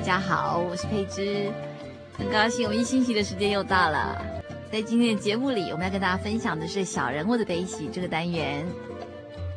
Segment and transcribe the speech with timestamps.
[0.00, 1.50] 大家好，我是佩芝，
[2.16, 4.18] 很高兴我们一星期的时间又到了。
[4.72, 8.66] 在今天的节目里，我们要跟大家分享的是小人物的悲喜这个单元。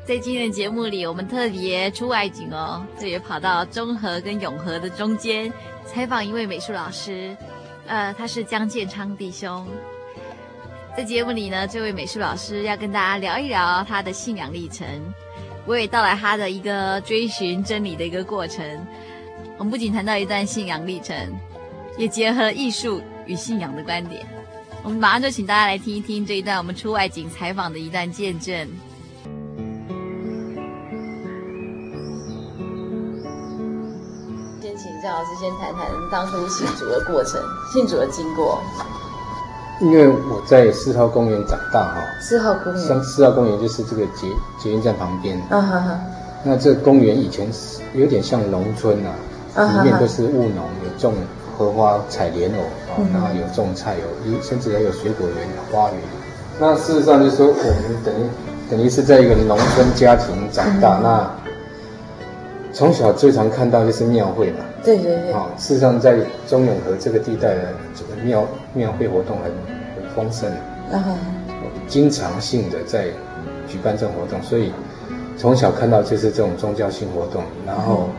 [0.05, 5.51] 在今天的节目里，我们特别出外景哦，特别跑到中和跟永和的中间，
[5.85, 7.35] 采访一位美术老师，
[7.87, 9.65] 呃，他是江建昌弟兄。
[10.95, 14.85] 在节目里呢，这位美术老师要跟大家聊一聊他的信仰历程，
[15.67, 18.85] 娓娓道来他的一个追寻真理的一个过程。
[19.57, 21.15] 我们不仅谈到一段信仰历程，
[21.97, 24.25] 也结合了艺术与信仰的观点。
[24.83, 28.53] 我们马上就请大家来听一听这一段我们出外景采访的一段见证。
[34.59, 37.39] 先请郑老师先谈谈当初信主的过程，
[37.71, 38.59] 信主的经过。
[39.79, 44.27] 因为我在四号公园长大哈，四号公园，像四号公园就是这个捷
[44.59, 45.39] 捷运站旁边。
[45.49, 45.99] 啊哈哈。
[46.43, 47.49] 那这个公园以前
[47.93, 49.15] 有点像农村呐、啊。
[49.55, 51.13] 里面都是务农，有种
[51.55, 52.57] 荷花、采莲藕
[52.91, 55.99] 啊，然后有种菜，有甚至还有水果园、花园。
[56.59, 58.27] 那事实上就是说，我们等于
[58.71, 60.99] 等于是在一个农村家庭长大。
[61.03, 61.31] 那
[62.71, 64.59] 从小最常看到就是庙会嘛。
[64.83, 65.31] 对对对。
[65.31, 67.61] 啊，事实上在中永和这个地带呢，
[67.93, 68.43] 这个庙
[68.73, 69.51] 庙会活动很
[69.95, 70.49] 很丰盛。
[70.91, 71.15] 啊。
[71.87, 73.05] 经常性的在
[73.67, 74.71] 举办这种活动，所以
[75.37, 78.09] 从小看到就是这种宗教性活动，然后。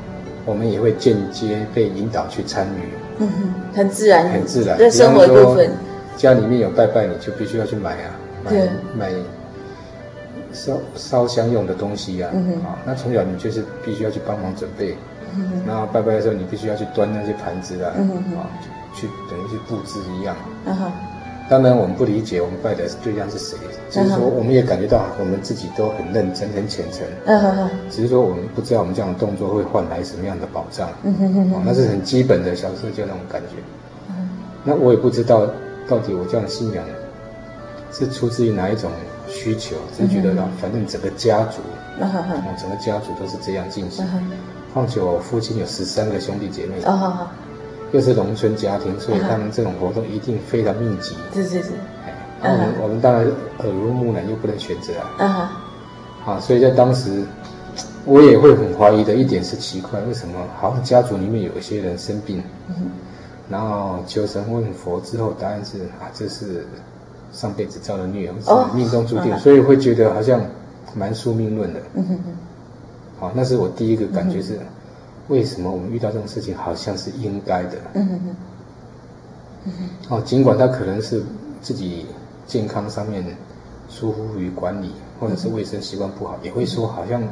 [0.44, 2.88] 我们也会间接被引导去参与，
[3.18, 4.76] 嗯哼，很自然，很自然。
[4.78, 5.70] 这生活部分，
[6.16, 8.10] 家里面有拜拜，你就必须要去买啊，
[8.44, 8.68] 买对。
[8.96, 9.12] 买
[10.52, 14.96] 烧烧香用的东西呀、啊，啊、嗯哼，那从小你就是必须要去帮忙准备，
[15.34, 18.46] 嗯哼，然后拜拜的时候你必须要去端那些盘子啊，嗯哼，啊，
[18.94, 20.92] 去等于去布置一样，嗯哼。
[21.46, 23.56] 当然，我们不理解我们拜的对象是谁，
[23.90, 27.06] 只是说我们也感觉到我们自己都很认真、很虔诚。
[27.26, 27.70] 嗯哼哼。
[27.90, 30.88] 只是说我们不知道我们这样的动作会换来什么样的保障。
[31.02, 31.62] 嗯哼哼。
[31.64, 33.56] 那是很基本的小时候就那种感觉。
[34.08, 34.28] 嗯。
[34.64, 35.46] 那我也不知道
[35.86, 36.82] 到底我这样的信仰
[37.92, 38.90] 是出自于哪一种
[39.28, 41.60] 需求，只是觉得呢，反正整个家族，
[42.00, 44.02] 嗯哼哼，整个家族都是这样进行。
[44.06, 44.30] 嗯哼。
[44.72, 46.76] 况且我父亲有十三个兄弟姐妹。
[46.84, 47.26] 嗯哼哼。
[47.94, 51.14] 又是农村家庭，所以他们这种活动一定非常密集。
[51.32, 51.70] 是是是。
[52.42, 53.24] 那，我们我们当然
[53.58, 55.14] 耳濡目染，又不能选择啊。
[55.20, 55.48] 嗯哼。
[56.24, 57.22] 好，所以在当时，
[58.04, 62.42] 我也会很怀疑的一点是奇怪，为什么好像家族里面有一些人生病，
[63.48, 66.66] 然后求神问佛之后，答案是啊，这是
[67.30, 70.40] 上辈子造的孽，是命中注定，所以会觉得好像
[70.96, 71.80] 蛮宿命论的。
[71.94, 72.24] 嗯哼哼。
[73.20, 74.58] 好，那是我第一个感觉是。
[75.28, 77.78] 为什么我们遇到这种事情好像是应该的？
[77.94, 78.36] 嗯哼哼。
[79.64, 80.16] 嗯哼。
[80.16, 81.22] 哦，尽管他可能是
[81.62, 82.06] 自己
[82.46, 83.24] 健康上面
[83.88, 87.22] 疏忽于管理，或者是卫生习惯不好，也会说好像，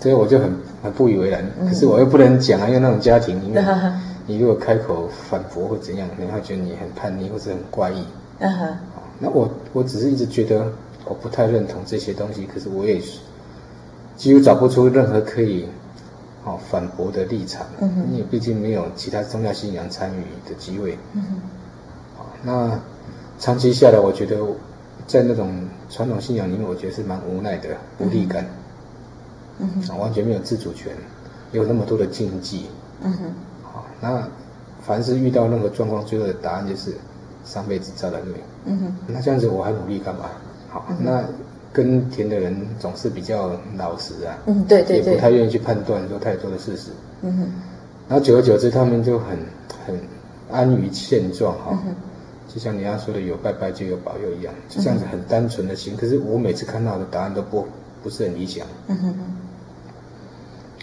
[0.00, 0.50] 所以我就很
[0.82, 1.44] 很不以为然。
[1.68, 3.62] 可是我又不能讲啊，因为那种家庭里面，
[4.26, 8.04] 你如果开口反驳或怎样，可能会觉得你很叛逆或者很怪异。
[8.38, 8.76] 嗯哼。
[9.20, 10.64] 那我我只是一直觉得
[11.04, 12.98] 我不太认同这些东西，可是我也
[14.16, 15.66] 几乎找不出任何可以。
[16.44, 21.40] 哦，反驳的立场，嗯哼，你也毕竟没有其他宗教信仰参与的机会，嗯哼，
[22.16, 22.80] 好，那
[23.38, 24.36] 长期下来，我觉得
[25.06, 27.68] 在那种传统信仰里面，我觉得是蛮无奈的，
[27.98, 28.46] 无力感，
[29.58, 30.92] 嗯哼，完全没有自主权，
[31.52, 32.66] 有那么多的禁忌，
[33.02, 33.24] 嗯哼，
[33.62, 34.26] 好，那
[34.80, 36.94] 凡是遇到任何状况，最后的答案就是
[37.44, 40.30] 上辈子造的孽，嗯哼，那这样子我还努力干嘛？
[40.70, 41.24] 好，那。
[41.78, 46.90] 耕田的人总是比较老实啊，嗯，对对对，也不太愿意去判断说太多的事实，
[47.22, 47.48] 嗯哼，
[48.08, 49.38] 然后久而久之，他们就很
[49.86, 49.96] 很
[50.50, 51.78] 安于现状哈、哦，
[52.52, 55.96] 就像你要说的，有拜拜就有保佑一样，就这样子很单纯的心。
[55.96, 57.64] 可是我每次看到的答案都不
[58.02, 59.14] 不是很理想，嗯哼。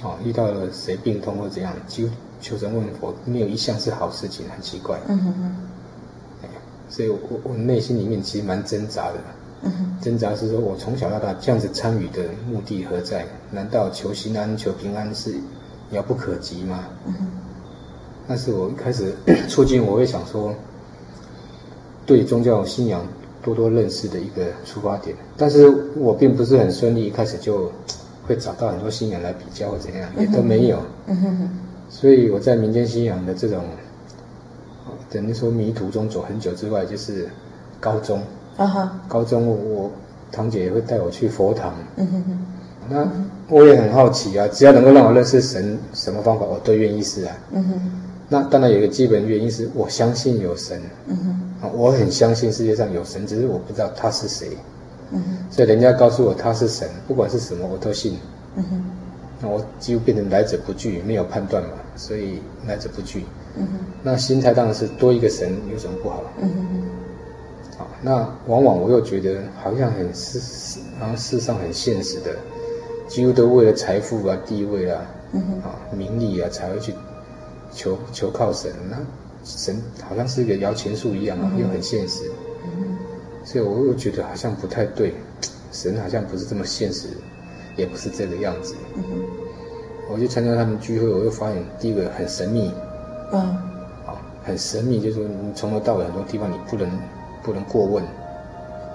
[0.01, 2.07] 哼，哦，遇到了谁病痛或怎样，求
[2.39, 5.56] 求神问佛，没有一项是好事情，很奇怪，嗯哼哼，
[6.89, 9.15] 所以我我内心里面其实蛮挣扎的。
[10.02, 13.26] 挣扎是说，我从小到大这样子参与的目的何在？
[13.52, 15.34] 难道求心安、求平安是
[15.92, 16.86] 遥不可及吗？
[18.28, 19.14] 但是我一开始
[19.50, 20.54] 促进，我会想说，
[22.06, 23.08] 对宗教信仰
[23.42, 25.16] 多多认识的一个出发点。
[25.38, 27.72] 但是我并不是很顺利，一开始就
[28.28, 30.80] 会找到很多信仰来比较或怎样，也都没有。
[31.90, 33.64] 所以我在民间信仰的这种，
[35.10, 37.28] 等于说迷途中走很久之外，就是
[37.80, 38.22] 高中。
[38.57, 39.00] 啊哈！
[39.07, 39.92] 高中我，我
[40.31, 41.74] 堂姐也会带我去佛堂。
[41.98, 42.46] 嗯哼哼。
[42.88, 43.12] 那
[43.50, 47.36] 我也很好奇啊，只要能够让我认识神，什么方法我都愿意试啊。
[47.52, 47.92] 嗯哼。
[48.30, 50.81] 那当然有一个基本原因是我相信有神。
[51.07, 51.72] 嗯哼。
[51.74, 54.50] 我很相信世界上有神，只是我不知道他是谁。
[55.12, 55.52] 嗯哼。
[55.52, 58.18] 所以人家告诉我他是神，不管是什么我都信。
[58.56, 58.84] 嗯哼。
[59.42, 63.25] 那我几乎变成来者不拒，没有判断嘛，所以来者不拒。
[63.57, 63.80] 嗯哼。
[64.02, 66.24] 那心态当然是多一个神有什么不好？
[66.42, 66.81] 嗯哼。
[68.06, 72.36] 那往往我又觉得好像很世，好像世上很现实的，
[73.07, 76.94] 几乎都为了财富啊、地位啊、嗯、啊名利啊才会去
[77.72, 78.72] 求求靠神。
[78.92, 78.98] 那
[79.44, 82.30] 神好像是一个摇钱树一样啊，又很现实。
[82.63, 82.96] 嗯、
[83.44, 85.16] 所以我又觉得好像不太对，
[85.72, 87.07] 神好像不是这么现实，
[87.75, 88.75] 也不是这个样子。
[88.98, 89.04] 嗯、
[90.12, 92.72] 我去参加他们聚会，我又发现第一个很神秘。
[93.31, 93.40] 嗯。
[94.06, 96.88] 啊，很神秘，就是说你从头到尾很多地方你不能。
[97.45, 98.03] 不能过问，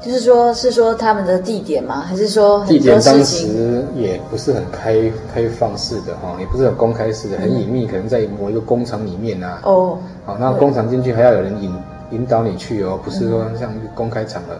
[0.02, 2.00] 就是说，是说他们的地点吗？
[2.00, 9.60] 还是说地点当时也不是很开开放式的哈，也不是很公开式的，很隐秘，可能在某一个工厂里面啊。
[9.62, 11.72] 哦，好，那工厂进去还要有人引
[12.10, 14.56] 引导你去哦，不是说像一个公开场合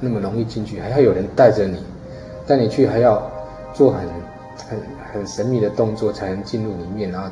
[0.00, 1.82] 那么容易进去，还要有人带着你，
[2.46, 3.20] 带你去还要
[3.72, 4.00] 做很
[4.68, 4.78] 很
[5.12, 7.28] 很神秘的动作才能进入里面，然后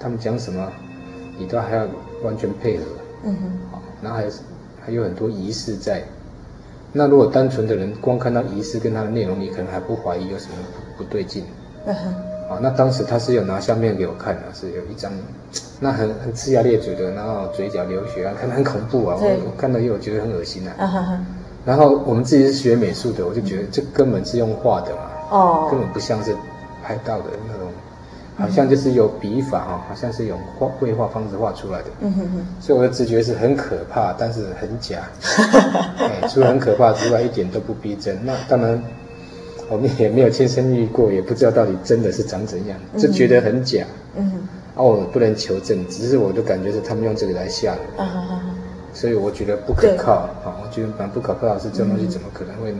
[0.00, 0.66] 他们讲什么，
[1.38, 1.86] 你都还要
[2.24, 2.84] 完全配合。
[3.24, 4.30] 嗯哼，好，然后还有。
[4.86, 6.02] 还有很多仪式在，
[6.92, 10.54] 那如果单纯的人光看到仪式跟它的内容，你可能还不怀疑有什么
[10.96, 11.44] 不对劲。
[11.84, 12.14] 嗯哼。
[12.48, 15.12] 啊，那当时他是有拿相片给我看的，是有一张，
[15.80, 19.16] 那很很呲牙咧嘴的，然后嘴角流血啊，看得很恐怖啊。
[19.20, 20.72] 我我看到以后觉得很恶心啊。
[20.78, 21.26] 嗯哼。
[21.64, 25.02] 然后我们自己是学美术的，我就觉得这根本是用画的嘛。
[25.32, 25.68] 哦。
[25.68, 26.32] 根本不像是
[26.84, 27.66] 拍到的那种。
[28.38, 31.86] 好像就是有笔法哈，好像是用画绘画方式画出来的。
[32.00, 32.46] 嗯哼哼。
[32.60, 35.08] 所以我的直觉是很可怕，但是很假。
[35.98, 38.18] 哎，除了很可怕之外，一点都不逼真。
[38.26, 38.82] 那当然，
[39.70, 43.84] 我们也没有亲身遇过，也不知道到底真的是长怎样，就觉得很假。
[44.16, 44.38] 嗯哼。
[44.74, 47.80] 啊，我不能求证，只是我的感觉是他们用这个来吓人。
[47.96, 48.40] 啊哈哈。
[48.92, 50.12] 所以我觉得不可靠。
[50.44, 52.74] 啊，我觉得蛮不可靠的是，这东西怎么可能会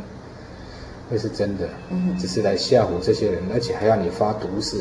[1.11, 1.67] 会是真的？
[1.91, 2.15] 嗯。
[2.19, 4.77] 只是来吓唬这些人，而且还要你发毒誓。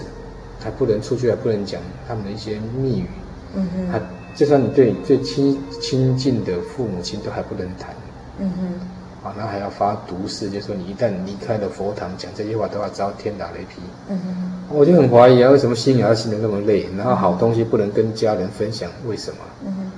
[0.60, 3.06] 还不能出去，还不能讲他们的一些密语。
[3.56, 4.02] 嗯哼，还
[4.36, 7.96] 就算你对你最亲亲近的父母亲都还不能谈。
[8.38, 13.82] 嗯哼，啊，那还要发毒誓，就是说你一旦离开了佛堂，讲这些话都要遭天打雷劈。
[14.10, 16.90] 嗯哼，我就很怀疑啊，为什么信仰要信得那么累？
[16.98, 19.38] 然后好东西不能跟家人分享，为什么？
[19.66, 19.92] 嗯哼，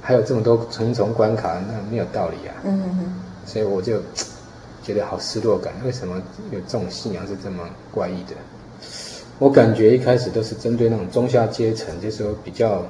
[0.00, 2.54] 还有这么多重重关卡，那没有道理啊。
[2.64, 3.12] 嗯哼，
[3.44, 4.00] 所以我就
[4.84, 5.72] 觉得好失落感。
[5.84, 8.36] 为什么有这种信仰是这么怪异的？
[9.38, 12.82] 我感觉一开始都是针对那种中下阶层，就是说比较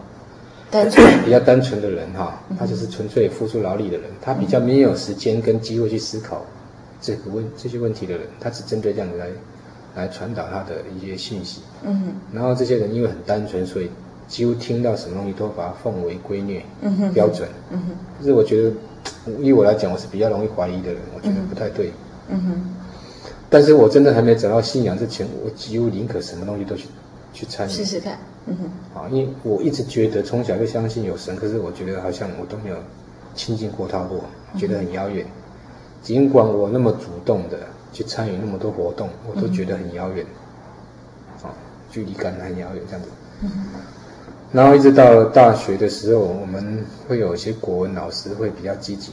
[0.71, 6.45] 单纯、 比较单纯的人哈，他就是纯粹付出劳力的人，他比较没有时间跟机会去思考
[7.00, 9.29] 这个问这些问题的人，他只针对这样子来
[9.97, 11.62] 来传导他的一些信息。
[11.83, 12.07] 嗯哼。
[12.33, 13.91] 然后这些人因为很单纯，所以
[14.29, 16.61] 几乎听到什么东西都把它奉为圭臬、
[17.12, 17.49] 标准。
[17.71, 17.97] 嗯哼。
[18.21, 18.73] 就是我觉得，
[19.43, 21.93] 以我来讲，我是比较容易怀疑的人，我觉得不太对。
[22.29, 22.75] 嗯哼。
[23.49, 26.88] 但是我真的还没找到信仰之前，我几乎宁可什么东西都去
[27.33, 28.19] 去参与试试看。
[28.47, 32.76] 嗯哼，啊，因为我一直觉得从小就相信有神，可是我觉得好像我都没有
[33.35, 34.21] 亲近过他过，
[34.57, 35.26] 觉得很遥远。
[36.03, 37.59] 尽管我那么主动的
[37.93, 40.25] 去参与那么多活动，我都觉得很遥远。
[41.43, 41.50] 啊，
[41.91, 43.09] 距离感很遥远这样子。
[43.43, 43.50] 嗯。
[44.53, 49.12] 然后一直到大学的时候，我们会有一些国文老师会比较积极。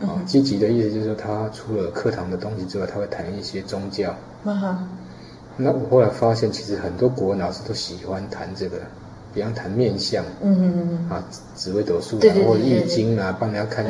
[0.00, 4.14] 啊，积极的意思就是说，他除了课堂的东西之外，他会谈一些宗教。
[4.44, 4.88] 嗯。
[5.56, 8.78] 那我后来发现，其实很多国文老师都喜欢谈这个，
[9.32, 10.24] 比方谈面相。
[10.42, 11.10] 嗯嗯嗯。
[11.10, 11.24] 啊，
[11.54, 13.84] 紫微斗数啊，或者易经啊，帮人家看。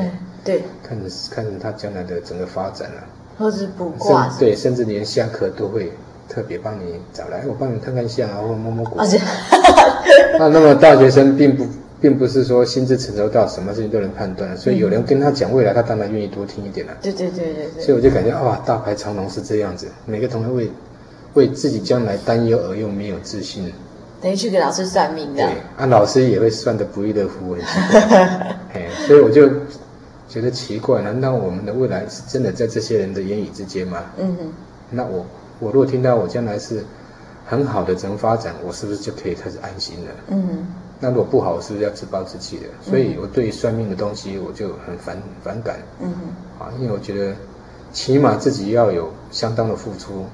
[0.44, 0.62] 对。
[0.82, 3.00] 看着看着他将来的整个发展啊。
[3.38, 5.92] 或是卜卦，对，甚至连下课都会
[6.28, 8.98] 特别帮你找来，我帮你看看相啊，或摸摸骨。
[10.38, 11.66] 那那么大学生并不
[12.04, 16.92] 并不是说心智成熟到什么事情都能判断，所以有人跟他讲未来，他当然愿意多听一点了。
[17.00, 17.82] 对对对对对。
[17.82, 20.70] 所以我就感觉哇，大排长龙是这样子，每个同学为
[21.32, 23.72] 为自己将来担忧而又没有自信。
[24.20, 25.42] 等于去给老师算命的。
[25.46, 27.56] 对，啊，老师也会算得不亦乐乎，
[28.74, 29.48] 哎， 所以我就
[30.28, 34.02] 觉得奇怪，难道我们的未来是真的在这些人的言语之间吗？
[34.18, 34.52] 嗯哼。
[34.90, 35.24] 那我
[35.58, 36.84] 我如果听到我将来是
[37.46, 40.10] 很好的怎么发展，我是不是就可以开始安心了？
[40.28, 40.66] 嗯哼。
[41.04, 42.64] 那如果不好，是不是要自暴自弃的？
[42.80, 45.76] 所以我对算命的东西我就很反反感。
[46.00, 46.64] 嗯哼。
[46.64, 47.36] 啊，因为我觉得
[47.92, 50.24] 起码自己要有相当的付出，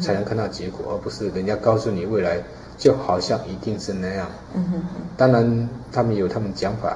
[0.00, 2.42] 才能看到结果，而不是人家告诉你未来。
[2.80, 5.02] 就好像一定是那样，嗯哼哼。
[5.14, 6.88] 当然他们有他们讲法，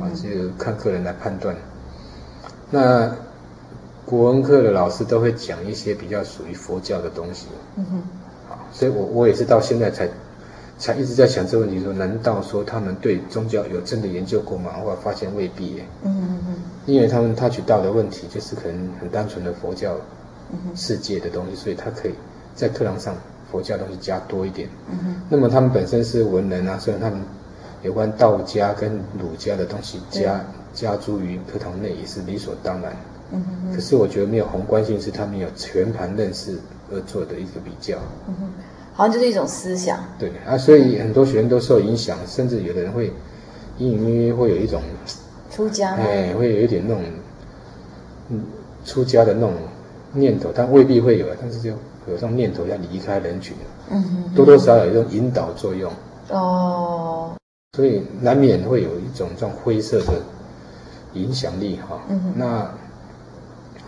[0.00, 1.54] 啊，就看客人来判断。
[2.70, 3.14] 那
[4.06, 8.02] 国文课的老师都会讲一些比较属于佛教的东西，嗯哼。
[8.48, 10.08] 好，所以我我也是到现在才
[10.78, 14.72] 才一直在想这个问题，说难道说他们对宗教有真的研究过吗？
[14.84, 16.54] 我发现未必耶，嗯嗯嗯。
[16.86, 19.96] 因为他们他取到的问题就是可能很单纯的佛教
[20.74, 22.14] 世界的东西，所以他可以
[22.54, 23.14] 在课堂上。
[23.52, 27.20] 佛教东西加多一点，嗯哼，那么他们本身是文人啊，所以他们
[27.82, 32.96] 有关道家跟儒家的东西加加诸于课堂内也是理所当然，
[33.30, 36.58] 嗯哼，可是我觉得没有宏观性，是他们有全盘认识
[36.90, 38.48] 而做的一个比较，嗯哼，
[38.94, 43.12] 好像就是一种思想，对啊，所以很多学生都受影响，甚至有的人会
[43.78, 44.80] 隐隐约约会有一种
[45.50, 47.02] 出家，哎，会有一点那种
[48.30, 48.42] 嗯
[48.84, 49.52] 出家的那种
[50.12, 51.72] 念头，但未必会有，但是就。
[52.06, 53.56] 有这种念头要离开人群，
[53.88, 55.90] 嗯哼，多多少少有一种引导作用，
[56.28, 57.30] 哦，
[57.74, 60.12] 所以难免会有一种这种灰色的
[61.14, 62.02] 影响力哈。
[62.10, 62.70] 嗯哼，那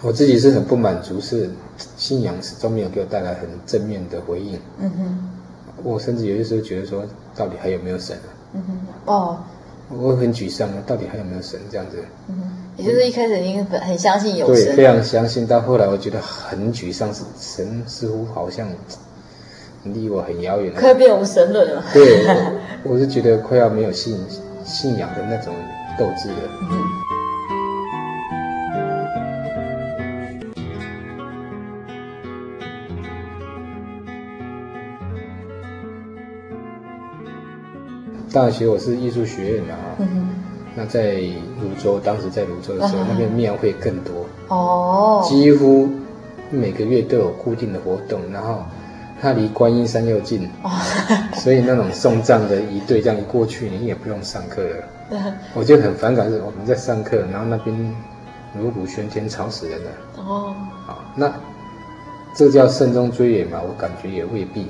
[0.07, 1.51] 我自己是很不满足，是
[1.97, 4.57] 信仰始终没有给我带来很正面的回应。
[4.79, 5.31] 嗯哼，
[5.83, 8.31] 我甚至有些时候觉得说，到底还有没有神啊？
[8.55, 9.39] 嗯哼，哦，
[9.91, 11.97] 我很沮丧啊，到底还有没有神这样子？
[12.29, 12.53] 嗯哼。
[12.77, 15.45] 也就是一开始已经很相信有神，对，非常相信。
[15.45, 18.69] 到后来我觉得很沮丧，是神似乎好像
[19.83, 21.83] 离我很遥远，快要变无神论了。
[21.93, 22.25] 对，
[22.85, 24.17] 我， 我是觉得快要没有信
[24.65, 25.53] 信仰的那种
[25.99, 26.37] 斗志了。
[26.71, 27.06] 嗯。
[38.37, 39.81] 大学我是艺术学院的啊。
[39.99, 40.29] 嗯
[40.79, 41.15] 那在
[41.59, 45.89] 泸州，当时在泸州的时候，那边庙会更多哦，几乎
[46.51, 48.63] 每个月都有固定的活动，然后
[49.23, 50.47] 它离观音山又近，
[51.33, 55.33] 所以那种送葬的一队这样一过去，你也不用上课了。
[55.57, 57.75] 我就很反感是我们在上课，然后那边
[58.61, 59.91] 锣鼓喧天，吵死人了。
[60.19, 61.33] 哦，好，那
[62.35, 63.63] 这叫慎终追远嘛？
[63.67, 64.67] 我感觉也未必。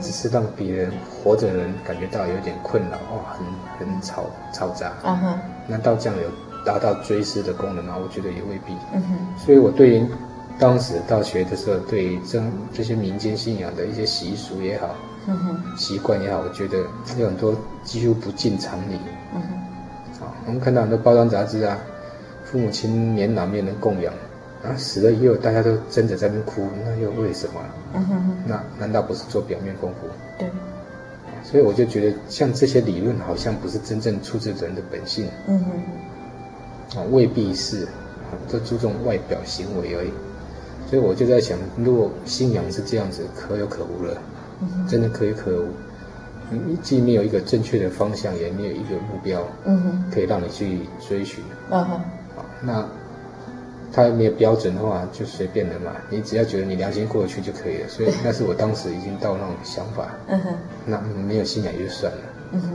[0.00, 3.46] 只是让别人活着的人感觉到有点困扰哦，很
[3.88, 4.92] 很吵嘈杂。
[5.04, 6.28] 嗯哼，难道这样有
[6.64, 7.96] 达到追思的功能吗？
[8.02, 8.74] 我觉得也未必。
[8.94, 10.06] 嗯哼，所以我对于
[10.58, 14.94] 当时大学的时候，对于这这些民间信仰的一些习俗也好，
[15.26, 16.78] 嗯哼，习惯也好，我觉得
[17.18, 18.98] 有很多几乎不尽常理。
[19.34, 21.76] 嗯哼，好，我们看到很多包装杂志啊，
[22.44, 24.12] 父母亲年老没人供养。
[24.64, 27.60] 啊，死了以后大家都争着在那哭，那又为什么？
[27.94, 30.08] 嗯哼哼，那难道不是做表面功夫？
[30.38, 30.48] 对。
[31.42, 35.28] 所以我就觉得，像这些理论好像不是真正出自人的本性。
[35.46, 35.66] 嗯哼
[36.94, 36.98] 哼。
[37.00, 37.86] 啊，未必是，
[38.50, 40.10] 都注重外表行为而已。
[40.88, 44.16] 所以我就在想，如果信仰是这样子，可有可无了。
[44.62, 44.86] 嗯。
[44.88, 45.66] 真的可有可无。
[46.50, 49.46] 你既没有一个正确的方向，也没有一个目标。
[49.66, 50.04] 嗯哼。
[50.10, 51.44] 可以让你去追寻。
[51.70, 52.00] 嗯哼。
[52.34, 52.88] 好，那。
[53.94, 55.92] 他没有标准的话，就随便的嘛。
[56.10, 57.88] 你只要觉得你良心过得去就可以了。
[57.88, 60.08] 所以那是我当时已经到那种想法。
[60.26, 60.54] 嗯哼。
[60.84, 62.18] 那没有信仰就算了。
[62.52, 62.68] 嗯哼。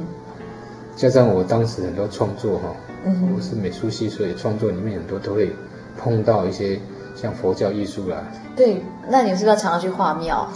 [0.96, 3.34] 加上我当时很多创作哈，嗯。
[3.36, 5.52] 我是美术系，所以创作里面很多都会
[5.98, 6.80] 碰到一些
[7.16, 8.24] 像佛教艺术啦。
[8.56, 10.50] 对，那你是不是要常常去画庙？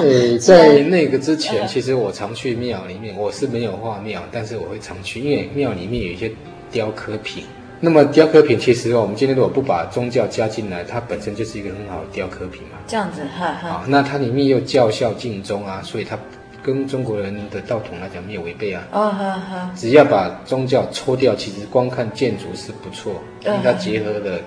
[0.00, 3.16] 对， 在那个之前，其实我常去庙里面。
[3.16, 6.30] 我是没有画庙，但是我会常去，因为庙里面有一些
[6.70, 7.44] 雕刻品。
[7.80, 12.78] 那么雕刻品其实哦，我们今天如果不把宗教加进来，它本身就是一个很好的雕刻品嘛。
[12.88, 13.68] 这样子，哈哈。
[13.68, 16.18] 好，那它里面又教孝敬宗啊，所以它
[16.62, 18.82] 跟中国人的道统来讲没有违背啊。
[18.90, 19.70] 哦，哈哈。
[19.76, 24.40] 只要把宗教抽掉，其实光看建筑是不错，因为它结合的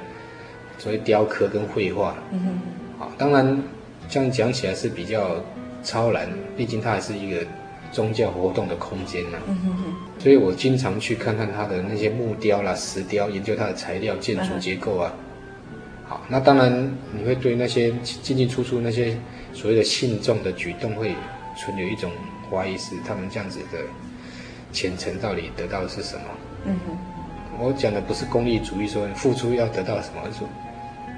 [0.78, 2.16] 所谓雕刻跟绘画。
[2.32, 2.40] 嗯
[3.00, 3.06] 哼。
[3.06, 3.64] 啊，当然
[4.10, 5.38] 这样讲起来是比较
[5.84, 7.38] 超然，毕竟它还是一个。
[7.92, 9.84] 宗教活动的空间呢、啊，嗯、哼哼，
[10.18, 15.14] 所以我经常去看看它的那些木雕啦、石雕，研究它的材料、建筑结构啊。
[16.08, 19.18] 好，那当然你会对那些进进出出那些
[19.54, 21.14] 所谓的信众的举动会
[21.58, 22.12] 存有一种
[22.50, 23.80] 怀疑，是他们这样子的
[24.72, 26.24] 虔诚到底得到的是什么？
[26.66, 26.98] 嗯哼，
[27.60, 30.48] 我讲的不是功利主义，说付出要得到什么，而是说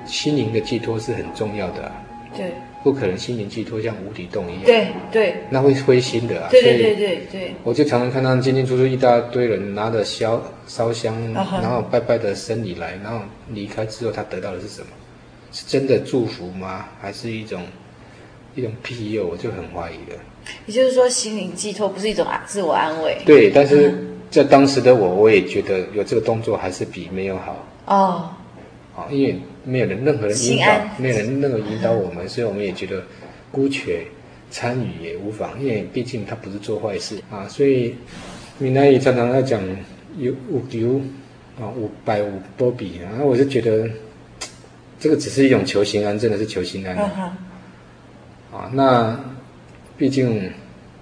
[0.05, 1.91] 心灵的寄托是很重要的啊。
[2.35, 2.51] 对。
[2.83, 6.49] 不可能心灵寄托像无底洞一样，对对，那会灰心的啊。
[6.51, 7.53] 对对对对对。
[7.63, 14.87] 我就常常看到进进出出一大堆人拿着烧烧香，然后拜拜的僧侣来，然后离开之后，他得到的是什么？
[15.53, 16.85] 是真的祝福吗？
[16.99, 17.61] 还是一种
[18.53, 19.27] 一种庇佑？
[19.27, 20.19] 我就很怀疑了。
[20.65, 23.15] 也就是说，心灵寄托不是一种自我安慰。
[23.25, 23.97] 对，但是
[24.29, 27.65] 在当时的我，我也觉得有这个动作还是比没有好。
[27.85, 28.29] 哦。
[28.93, 30.65] 啊，因为没有人，任何人引导，
[30.97, 33.03] 没有人任何引导我们，所以我们也觉得
[33.51, 34.05] 姑且
[34.51, 37.47] 参与也无妨，因为毕竟他不是做坏事啊。
[37.47, 37.95] 所以
[38.59, 39.61] 闽南语常常在讲
[40.17, 41.01] 有有求
[41.59, 42.27] 啊，有拜有
[42.57, 43.23] 保庇啊。
[43.23, 43.89] 我就觉得
[44.99, 47.37] 这个只是一种求心安，真的是求心安啊。
[48.51, 49.19] 啊，那
[49.97, 50.51] 毕竟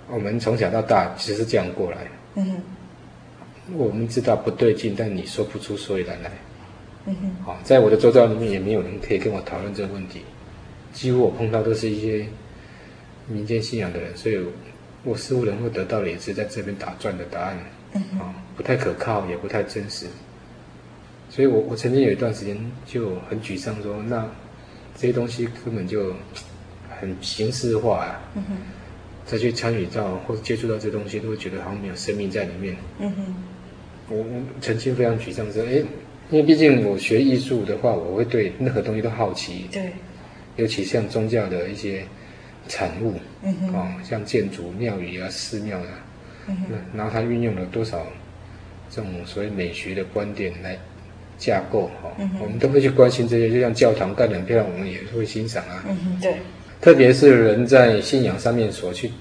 [0.09, 1.97] 我们从小到大其实是这样过来。
[2.35, 2.61] 嗯哼。
[3.77, 6.31] 我们知道不对劲，但你说不出所以然来。
[7.05, 10.21] 嗯哼，好，在我的周遭里面也没有人可以跟我讨论这个问题，
[10.93, 12.27] 几乎我碰到都是一些
[13.27, 14.39] 民间信仰的人，所以
[15.03, 17.57] 我似乎能够得到的也是在这边打转的答案，
[17.93, 20.05] 嗯哼，不太可靠，也不太真实，
[21.27, 22.55] 所以我我曾经有一段时间
[22.85, 24.23] 就很沮丧说，说那
[24.95, 26.13] 这些东西根本就
[26.99, 28.57] 很形式化啊，嗯哼，
[29.25, 33.35] 再去参与到或者接触到这东西，都会觉得好像没有生命在里面，嗯哼，
[34.09, 35.81] 我我曾经非常沮丧说，哎。
[36.31, 39.67] 因为毕竟我学艺术的话，我会对任何东西都好奇。
[39.71, 39.91] 对，
[40.55, 42.03] 尤其像宗教的一些
[42.69, 43.53] 产物，嗯
[44.01, 45.87] 像建筑、庙宇啊、寺庙啊，
[46.47, 48.07] 嗯哼，然后它运用了多少
[48.89, 50.77] 这种所谓美学的观点来
[51.37, 53.49] 架构，哈、哦，嗯，我们都会去关心这些。
[53.49, 55.83] 就像教堂盖得很漂亮，我们也会欣赏啊。
[55.87, 56.35] 嗯哼，对。
[56.79, 59.11] 特别是人在信仰上面所去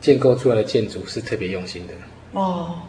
[0.00, 1.94] 建构出来的建筑是特别用心的。
[2.32, 2.82] 哦。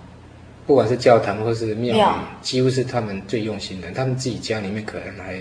[0.68, 2.02] 不管是教堂或是庙宇，
[2.42, 3.90] 几乎是他们最用心的。
[3.92, 5.40] 他们自己家里面可能还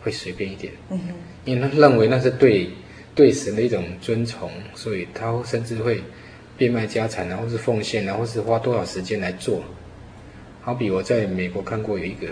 [0.00, 1.14] 会随便一点，嗯哼，
[1.44, 2.70] 因为他认为那是对
[3.12, 6.00] 对神的一种尊崇，所以他甚至会
[6.56, 9.60] 变卖家产，然后是奉献，然后是花多少时间来做。
[10.60, 12.28] 好比我在美国看过有一个，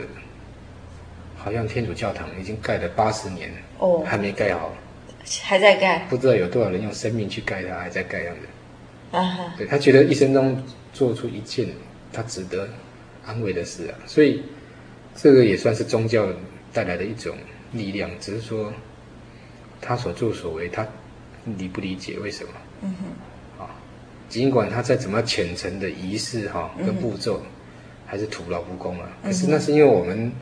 [1.37, 4.73] 好像天主教堂已经盖了八十年，哦，还没盖好，
[5.43, 8.47] 还在盖，不知道有多少人用生命去盖它，还在盖样子。
[9.17, 11.67] 啊哈，对，他觉得一生中做出一件。
[12.17, 12.67] 他值得
[13.27, 14.43] 安慰的事啊，所以
[15.15, 16.27] 这个也算是宗教
[16.73, 17.37] 带来的一种
[17.73, 18.73] 力量，只是说
[19.83, 20.87] 他所作所为，他
[21.59, 22.51] 理不理解为什么？
[22.81, 23.69] 嗯哼，啊，
[24.31, 27.43] 尽管他再怎么虔诚的仪式哈、啊、跟步骤，
[28.07, 29.09] 还是徒劳无功啊。
[29.23, 30.33] 可是那是因为我们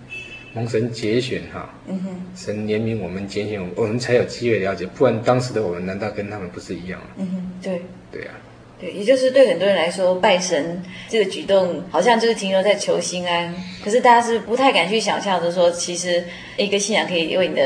[0.52, 7.06] 蒙神节选哈，嗯哼，神怜悯我们拣选我们，我们才有机会了解，不然当时的我们难道跟他们不是一样吗？
[7.16, 7.82] 嗯哼，对，
[8.12, 8.34] 对啊。
[8.80, 13.54] 对，也就是对很多人来说，拜神这个举动好像就是停留在求心安。
[13.84, 16.24] 可是大家是不太敢去想象的说，其实
[16.56, 17.62] 一个信仰可以为你的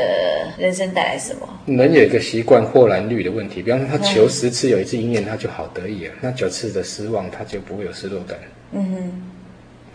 [0.57, 1.47] 人生带来什么？
[1.65, 8.37] 人有一个习惯豁然率的问题，比方说他求十次有一次应验，他就好得意啊；那九次的失望，他就不会有失落感。
[8.71, 9.31] 嗯哼。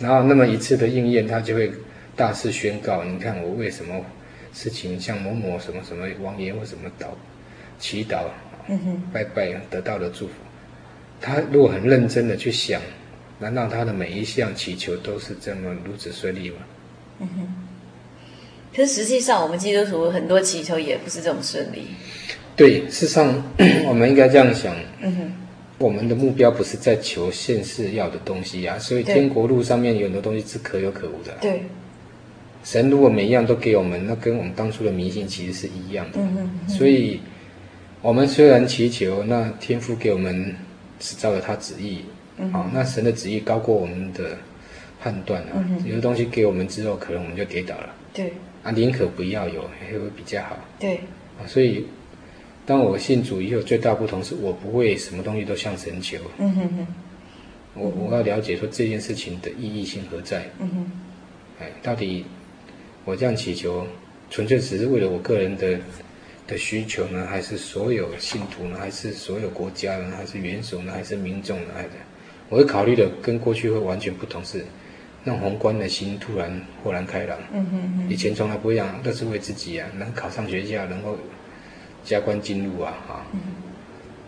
[0.01, 1.71] 然后那么一次的应验，他就会
[2.17, 3.95] 大肆宣告：你看我为什么
[4.53, 7.07] 事情像某某什么什么王爷或什么祷
[7.79, 8.25] 祈祷，
[8.67, 10.33] 嗯哼，拜拜得到了祝福。
[11.25, 12.83] 他如果很认真的去想，
[13.39, 16.57] 难道他的每一项祈求都是这么如此顺利吗？
[17.21, 17.55] 嗯哼。
[18.77, 21.87] 可是实际上，我们基督徒很多祈求也不是这么顺利。
[22.55, 23.43] 对，事实上，
[23.89, 24.77] 我们应该这样想。
[25.01, 25.33] 嗯哼。
[25.79, 31.35] 我们的目标不是在求现世要的东西呀、啊，所以天国路上面有很多东西是可有可无的。
[31.41, 31.63] 对。
[32.63, 36.21] 神如果每一样都给我们，那跟我们当初的迷信其实是一样的。
[36.21, 36.69] 嗯哼。
[36.69, 37.21] 所以，
[38.03, 40.55] 我们虽然祈求，那天父给我们。
[41.01, 42.01] 是照着他旨意，
[42.53, 44.37] 好、那神的旨意高过我们的
[45.01, 45.65] 判断啊。
[45.69, 47.95] 嗯、有的东西给我们之后，可能我们就跌倒了。
[48.13, 50.57] 对，啊，宁可不要有，会比较好。
[50.79, 50.97] 对，
[51.39, 51.87] 啊，所以
[52.65, 56.19] 当我信主以后，最大不同是我不会什么东西都向神求。
[56.39, 56.87] 嗯哼哼，
[57.75, 60.49] 我我要了解说这件事情的意义性何在。
[60.61, 60.91] 嗯哼，
[61.61, 62.25] 哎，到底
[63.05, 63.87] 我这样祈求，
[64.31, 65.79] 纯粹只是为了我个人的。
[66.47, 67.27] 的需求呢？
[67.27, 68.77] 还是所有信徒呢？
[68.79, 70.13] 还是所有国家呢？
[70.17, 70.93] 还是元首呢？
[70.93, 71.71] 还是民众呢？
[71.75, 71.89] 还是
[72.51, 74.65] 我会考虑的跟过去会完全不同，是
[75.25, 77.39] 让宏观的心突然豁然开朗。
[77.53, 78.11] 嗯哼哼。
[78.11, 81.19] 以前从来不会这样，都是为自己啊，能考上学校，能够
[82.05, 83.27] 加官进禄啊，哈。
[83.33, 83.41] 嗯。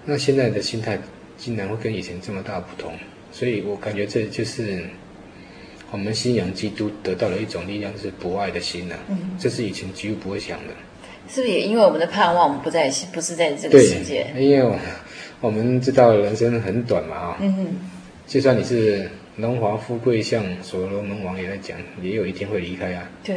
[0.06, 0.98] 那现在的心态
[1.36, 2.94] 竟然会跟以前这么大不同，
[3.30, 4.82] 所以我感觉这就是
[5.90, 9.00] 我们信仰基督得到了一种力量，就是博爱的心呐、啊。
[9.10, 10.72] 嗯，这是以前几乎不会想的。
[11.28, 14.32] 是不是也因为我们的盼望不在，不是在这个世界？
[14.36, 14.76] 因为我，
[15.40, 17.66] 我们知道人生很短嘛，啊，嗯哼，
[18.26, 23.08] 就算你是荣华富贵，像所罗门王也在讲，也有一天会离开啊。
[23.22, 23.36] 对。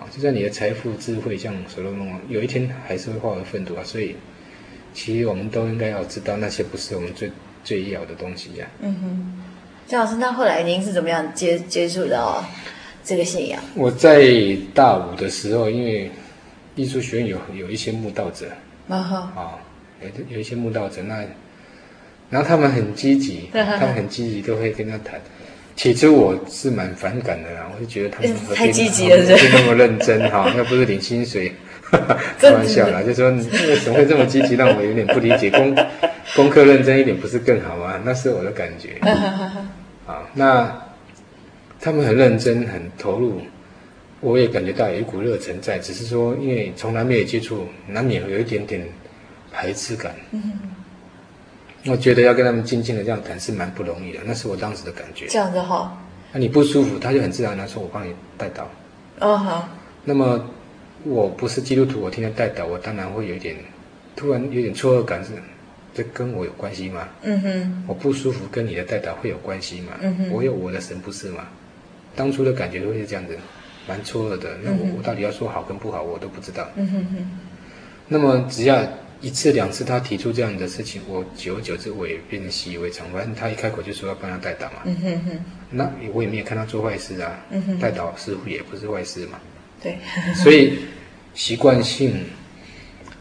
[0.00, 3.82] 啊，就算你的财富智慧像所罗门王，有一天还是会化为粪土啊。
[3.84, 4.14] 所以，
[4.94, 7.30] 其实我们都应该要知道，那些不是我们最
[7.64, 8.82] 最要的东西呀、啊。
[8.82, 9.42] 嗯哼，
[9.88, 12.44] 张老师，那后来您是怎么样接接触到
[13.04, 13.60] 这个信仰？
[13.74, 16.08] 我在大五的时候，因为
[16.78, 18.46] 艺术学院有有一些慕道者，
[18.88, 19.58] 啊哈，啊，
[20.00, 21.24] 有有一些慕道者，那，
[22.30, 25.20] 然后他们很积极，他们很积极，都会跟他谈。
[25.74, 31.52] 起初我是蛮反感的啦，我就觉得他们太积极了，是那么认真哈， 那不是领薪水，
[32.38, 33.42] 开玩笑啦，就说你
[33.84, 35.50] 怎么会这么积极，让我有点不理解。
[35.54, 35.74] 功
[36.36, 38.00] 功课认真一点不是更好吗？
[38.04, 38.98] 那是我的感觉。
[40.06, 40.80] 啊，那
[41.80, 43.40] 他们很认真，很投入。
[44.20, 48.84] 我也感觉到有一股热忱在，只是说，因为从来没有接触，难免有一点点
[49.52, 50.14] 排斥感。
[50.32, 50.52] 嗯，
[51.86, 55.26] 我觉得要跟他们静静的这样谈是蛮不容易的，那是我当时的感觉。
[55.28, 55.96] 这样子哈。
[56.32, 58.68] 那你不舒服，他就很自然的说：“我帮你带到。”
[59.20, 59.68] 哦好。
[60.04, 60.44] 那么
[61.04, 63.54] 我不是基督徒，我天天带导，我当然会有一点
[64.16, 65.30] 突然有点错愕感，是
[65.94, 67.08] 这跟我有关系吗？
[67.22, 67.84] 嗯哼。
[67.86, 69.92] 我不舒服跟你的带导会有关系吗？
[70.00, 70.30] 嗯哼。
[70.30, 71.46] 我有我的神不是吗？
[72.16, 73.38] 当初的感觉都会是这样子。
[73.88, 76.68] 蛮错愕的，那我我到底要说好跟不好，我都不知道。
[76.76, 77.30] 嗯哼哼。
[78.06, 78.82] 那么只要
[79.20, 83.10] 一次两次他提出这样的事情，我久而久之我也变得习以为常。
[83.12, 84.82] 反正他一开口就说要帮他带导嘛。
[84.84, 85.40] 嗯哼哼。
[85.70, 87.40] 那我也没有看他做坏事啊。
[87.50, 87.78] 嗯哼。
[87.78, 89.40] 带导似乎也不是坏事嘛。
[89.82, 89.96] 对。
[90.36, 90.78] 所以
[91.34, 92.14] 习惯性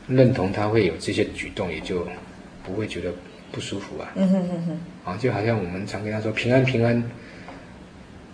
[0.07, 2.05] 认同他会有这些举动，也就
[2.63, 3.11] 不会觉得
[3.51, 4.11] 不舒服啊。
[4.15, 4.79] 嗯哼哼哼。
[5.05, 7.01] 啊，就好像我们常跟他说平安平安。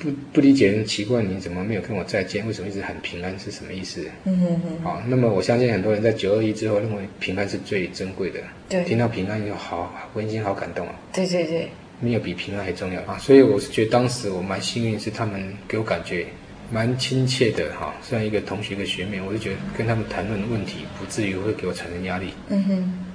[0.04, 2.46] 不不理解人奇怪，你怎么没有跟我再见？
[2.46, 4.06] 为什么一直很平安是什么意思？
[4.26, 4.82] 嗯嗯嗯。
[4.84, 8.42] 好，那么我相信很多人在九二一之后认为平安是最珍贵的。
[8.68, 8.84] 对。
[8.84, 10.94] 听到平安就好温馨，好感动啊。
[11.14, 11.70] 对对对。
[12.02, 13.18] 没有比平安还重要啊！
[13.18, 16.26] 所以我是觉得当时我蛮幸运，是他们给我感觉
[16.70, 17.94] 蛮亲切的哈。
[18.02, 22.34] 虽然一个同学一个学妹，我就觉得跟他们谈论问题不至于会给我产生压力。
[22.50, 23.06] 嗯哼。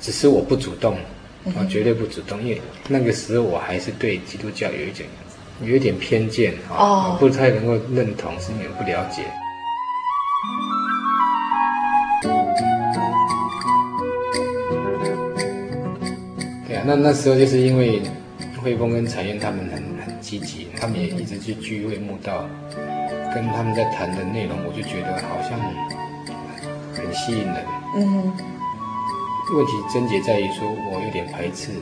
[0.00, 0.96] 只是我不主动，
[1.44, 5.06] 我绝对不主动，因为那个时候我还是对基督教有一点。
[5.62, 9.24] 有一点偏见哦，不太能够认同，是因为不了解。
[16.66, 18.00] 对啊，那那时候就是因为
[18.62, 22.48] 慧峰跟彩燕他们很很积极，他们也一直去聚会慕道，
[23.34, 25.58] 跟他们在谈的内容，我就觉得好像
[26.94, 27.64] 很吸引人。
[27.96, 28.32] 嗯。
[29.52, 31.72] 问题症结在于说，我有点排斥。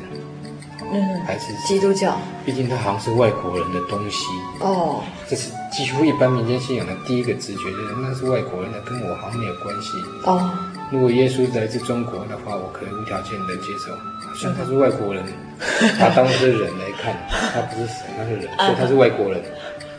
[0.92, 4.26] 嗯，还是基督教，毕竟它好像是外国人的东西
[4.60, 5.02] 哦。
[5.28, 9.92] 这是几乎一般民间信仰的第一个直觉，就是那是外国人的，跟我好像没有关系
[10.24, 10.50] 哦。
[10.90, 13.92] 如果耶稣来自中国的话，我可能无条件的接受。
[14.26, 15.22] 好像他是外国人，
[15.98, 17.14] 他当是人来看，
[17.52, 19.42] 他不是神，他是人，所以他是外国人。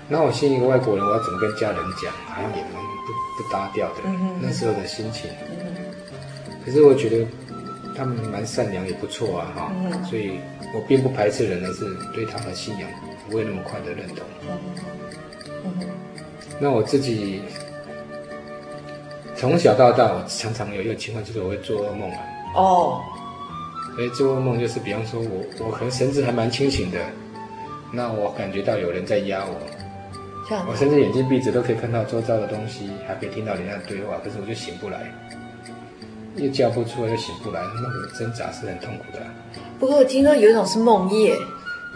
[0.07, 2.11] 那我信一个外国人，我要怎么跟家人讲？
[2.25, 4.01] 好像也蛮不不搭调的。
[4.41, 5.29] 那时候的心情。
[6.65, 7.25] 可是我觉得
[7.99, 9.73] 他们蛮善良，也不错啊，哈。
[10.09, 10.39] 所以。
[10.71, 11.83] 我并不排斥人，而是
[12.13, 12.87] 对他的信仰
[13.27, 14.23] 不会那么快的认同。
[16.59, 17.41] 那我自己
[19.35, 22.19] 从小到大，我常常有一个情况，就是我会做噩梦啊。
[22.53, 23.01] 哦。
[23.95, 26.99] 所以做噩梦就是，比方说我我可能神志还蛮清醒的，
[27.91, 30.65] 那我感觉到有人在压我。
[30.67, 35.11] 我甚至眼睛闭着都可以看到周遭的东西，还可以听到人家的对话，可是我就醒不来，
[36.39, 39.19] 又叫不出来，又醒不来，那个挣扎是很痛苦的。
[39.79, 41.35] 不过我听说有一种是梦夜，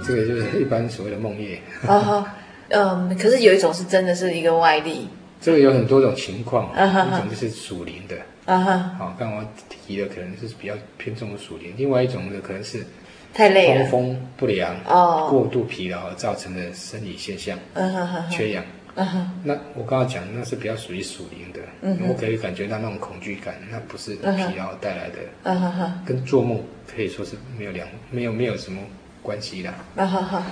[0.06, 1.60] 这个就是一般所谓的梦夜。
[1.88, 2.36] 啊哈，
[2.70, 5.08] 嗯，可是有一种是真的是一个外力。
[5.42, 12.86] 这个有很多种情况，一种就是属灵的，啊哈，好，刚刚我提的可能是比较偏重的属灵，另外一种呢可能是
[13.34, 18.64] 太累了，通风不良，哦，过度疲劳而造成的生理现象，嗯哼哼，缺氧。
[18.96, 28.80] 嗯哼，那我刚刚讲那是比较属于属灵的，嗯，我可以感觉到那种恐惧感，那不是疲劳带来的，嗯哼哼，跟做梦可以说是没有两没有没有什么
[29.24, 30.44] 关系的，嗯哼哼。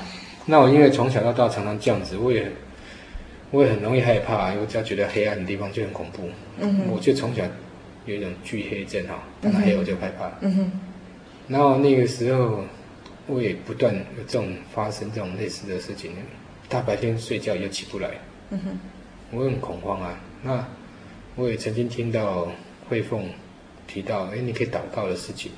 [0.45, 2.51] 那我因为从小到大常常这样子，我也
[3.51, 6.27] 我也很容易害怕，因为只要觉得黑暗的地方就很恐怖，
[6.57, 7.43] 嗯哼，我就从小
[8.07, 10.71] 有一种惧黑症哈，看到黑我就害怕，嗯哼。
[11.47, 12.63] 然后那个时候
[13.27, 16.11] 我也不断有这种发生这种类似的事情，
[16.67, 18.09] 大白天睡觉又起不来。
[18.59, 18.79] 哼，
[19.31, 20.19] 我很恐慌啊。
[20.43, 20.67] 那
[21.35, 22.51] 我也曾经听到
[22.89, 23.25] 慧凤
[23.87, 25.51] 提到，哎，你可以祷告的事情，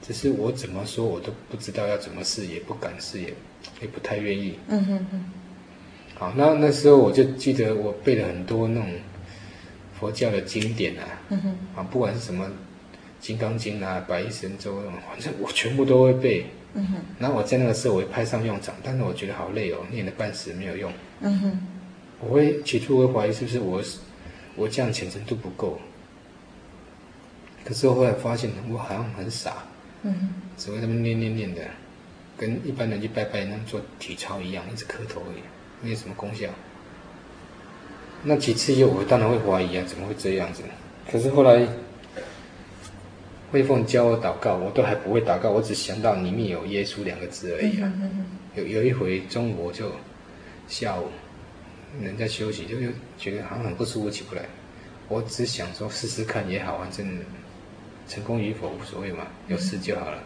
[0.00, 3.34] 只是我怎么说，我都不知道要怎么试，也不敢试，也
[3.82, 4.58] 也不太愿意。
[4.68, 5.32] 嗯哼哼。
[6.16, 8.88] 好，那那时候我就记得我背了很多那种
[9.98, 11.02] 佛教的经典啊，
[11.74, 12.46] 啊，不管是什么
[13.20, 16.46] 《金刚经》啊、《百亿神咒》那种，反正我全部都会背。
[16.76, 20.92] 嗯哼，然后我在那个时候我会派上用场，但是我觉得好累哦，念了半死没有用。
[21.20, 21.66] 嗯哼，
[22.20, 23.82] 我会起初会怀疑是不是我
[24.56, 25.78] 我这样虔诚度不够，
[27.64, 29.64] 可是我后来发现我好像很傻。
[30.02, 31.62] 嗯，只会这么念念念的，
[32.36, 35.42] 跟一般人去拜拜那做体操一样，一直磕头而已，
[35.82, 36.48] 没有什么功效。
[38.22, 40.62] 那几次以后，我当然会怀疑啊，怎么会这样子？
[41.10, 41.66] 可是后来。
[43.52, 47.92] 慧凤教我祷告，我都还不会祷告，我只想到里面有耶稣两个字而已啊。
[48.56, 49.92] 有有一回中午就
[50.66, 51.06] 下午，
[52.02, 54.42] 人在休息，就就觉得好像很不舒服，起不来。
[55.08, 57.06] 我只想说试试看也好，反正
[58.08, 60.22] 成功与否无所谓嘛，有事就好了。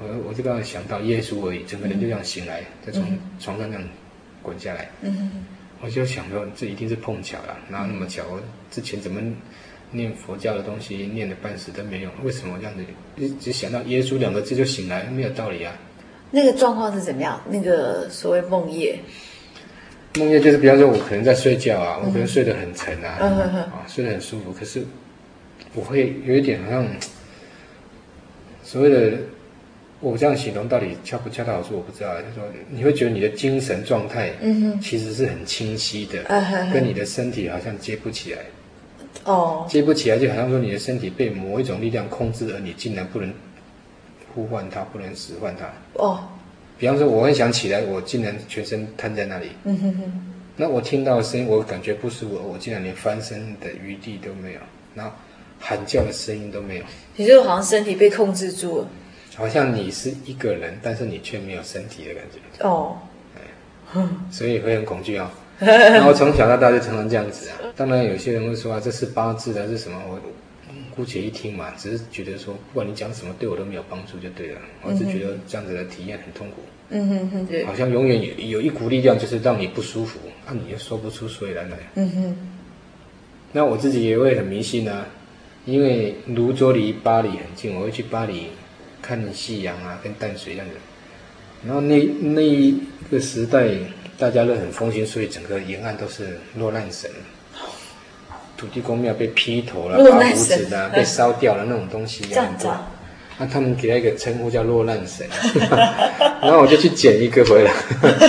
[0.00, 3.88] 我我就刚刚想到耶稣而已，整个人就这样醒来，再从床上这样
[4.42, 4.88] 滚下来。
[5.80, 8.22] 我就想说这一定是碰巧了，哪有那么巧？
[8.30, 9.20] 我之前怎么？
[9.94, 12.82] 念佛教的东西念了半死都没用，为什么这样子？
[13.18, 15.76] 一直想到耶稣两个字就醒来，没有道理啊。
[16.30, 17.38] 那个状况是怎么样？
[17.46, 18.98] 那个所谓梦夜，
[20.18, 24.82] 梦夜就是比方说，我可能在睡觉啊，我可能睡得很沉啊，嗯、啊，睡得很舒服，可是
[25.74, 26.86] 我会有一点好像
[28.62, 29.16] 所谓的，
[30.00, 32.14] 我这样形容到底恰不恰到好处我不知道。
[32.20, 38.40] 就是说你会觉得你的精神状态，嗯哼，其实是很清晰的，嗯、跟你的身体好像接不起来。
[39.24, 43.32] 哦，接不起来，就好像说你的身体被某一种力量控制，而你竟然不能
[44.34, 45.70] 呼唤它，不能使唤它。
[45.94, 46.20] 哦，
[46.82, 49.50] 比方说，我很想起来，我竟然全身瘫在那里。
[49.62, 50.32] 嗯哼哼。
[50.56, 54.60] 那我听到声音，我感觉不舒服，我竟然连翻身的余地都没有，
[54.92, 55.12] 然后
[55.60, 56.84] 喊叫的声音都没有。
[57.14, 58.88] 你就好像身体被控制住了，
[59.36, 62.66] 好像你是一个人，但是你却没有身体的感觉。
[62.66, 62.98] 哦，
[63.92, 65.64] 对，所以会很恐惧啊、哦。
[65.64, 67.54] 然后从小到大就常常这样子啊。
[67.76, 69.96] 当然有些人会说啊，这是八字的，是什么？
[70.10, 70.18] 我
[70.94, 74.60] 姑且一听嘛，只是觉得说，不管你讲什么，对我都没有帮助就对了。
[74.82, 76.56] 我只觉得这样子的体验很痛苦。
[76.90, 77.64] 嗯哼哼，对。
[77.64, 81.78] 好像永远有有一股力量，就是让你不舒服，那、啊、你又说不出所以然来。
[81.94, 82.36] 嗯哼。
[83.52, 85.06] 那我自己也会很迷信啊，
[85.64, 88.48] 因为泸州离巴黎很近，我会去巴黎
[89.00, 90.74] 看夕阳啊，跟淡水这样子。
[91.66, 92.78] 然后那那一
[93.10, 93.68] 个时代。
[94.18, 97.10] 大家都很风行，所以整个沿岸都是落难神，
[98.62, 102.72] 土地公庙被劈头了，拔胡子的，被烧掉了那种东西很多。
[103.36, 105.26] 那他们给他一个称呼叫落难神，
[106.40, 107.72] 然后我就去捡一个回来，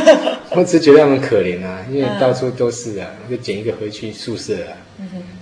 [0.58, 4.74] 我只觉得他们可怜啊，因为到处都是啊，我就捡一个回去宿舍啊。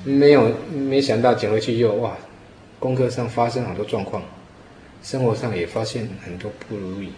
[0.04, 2.18] 没有没想到捡回去又哇，
[2.80, 4.22] 功课上发生好多状况，
[5.02, 7.10] 生活上也发现很多不如意。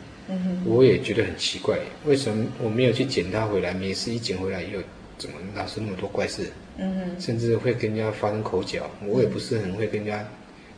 [0.64, 3.74] 我也觉得很奇怪，为什么我没有去捡它回来？
[3.74, 4.80] 每次一捡回来又
[5.18, 6.52] 怎么老是那么多怪事？
[6.78, 8.90] 嗯哼，甚至会跟人家发生口角。
[9.06, 10.26] 我也不是很会跟人家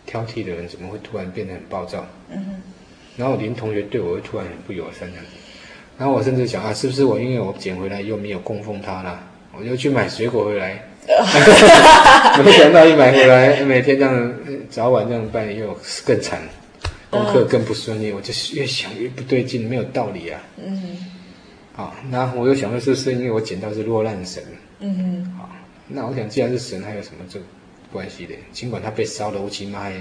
[0.05, 2.05] 挑剔的人，怎么会突然变得很暴躁？
[2.29, 2.61] 嗯哼，
[3.17, 5.31] 然后连同学对我会突然很不友善这样子。
[5.97, 9.23] 然后我甚至想啊，是不是我因为我捡回来又没有供奉他了，
[9.57, 10.83] 我就去买水果回来。
[12.43, 14.33] 没想到一买回来，每天这样
[14.69, 16.41] 早晚这样办，又更惨。
[17.11, 20.41] 功课更不顺利，我就越想越不对劲，没有道理啊。
[20.57, 21.05] 嗯哼。
[21.73, 24.43] 好，那我又想说是，是因为我捡到是落难神。
[24.79, 25.33] 嗯哼。
[25.37, 25.49] 好，
[25.87, 27.39] 那我想既然是神，还有什么这
[27.91, 28.33] 关系的？
[28.51, 29.93] 尽管他被烧得乌漆嘛黑。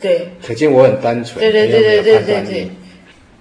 [0.00, 0.28] 对。
[0.42, 2.70] 可见我很单纯，对对对对对对对。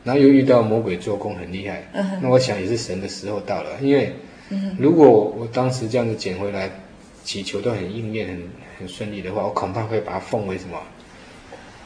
[0.03, 1.87] 然后又遇到魔鬼做工很厉害。
[1.93, 2.19] 嗯。
[2.21, 4.13] 那我想也是神的时候到了，因为，
[4.77, 6.69] 如果我当时这样子捡回来，
[7.23, 8.43] 祈求都很应验、很
[8.79, 10.79] 很顺利的话，我恐怕会把它奉为什么？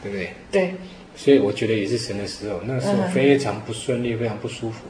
[0.03, 0.29] 对不对？
[0.51, 0.73] 对。
[1.15, 4.81] 所以我觉得也是神的时候，那个时候非常不顺利，非常不舒服。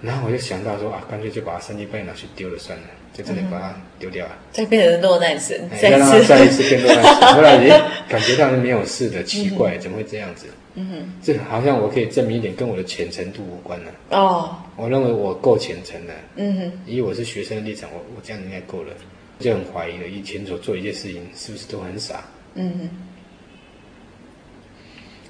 [0.00, 4.32] 然后我就想到说啊，干脆就把三更半夜拿去丢了算了，在这里把它丢掉了。
[4.52, 7.34] 再变成落难神，再让他再一次变落难神。
[7.34, 7.68] 后来也
[8.08, 10.46] 感觉到是没有事的，奇怪，怎么会这样子？
[10.74, 13.92] 嗯哼，这好像我可以证明一点，跟我的虔诚度无关了。
[14.10, 16.14] 哦，我认为我够虔诚了。
[16.36, 18.92] 嗯哼，以我是学生的立场，我我这样应该够了。
[19.38, 22.24] 就很怀疑了，以前所做一些事情是不是都很傻？
[22.54, 22.88] 嗯哼。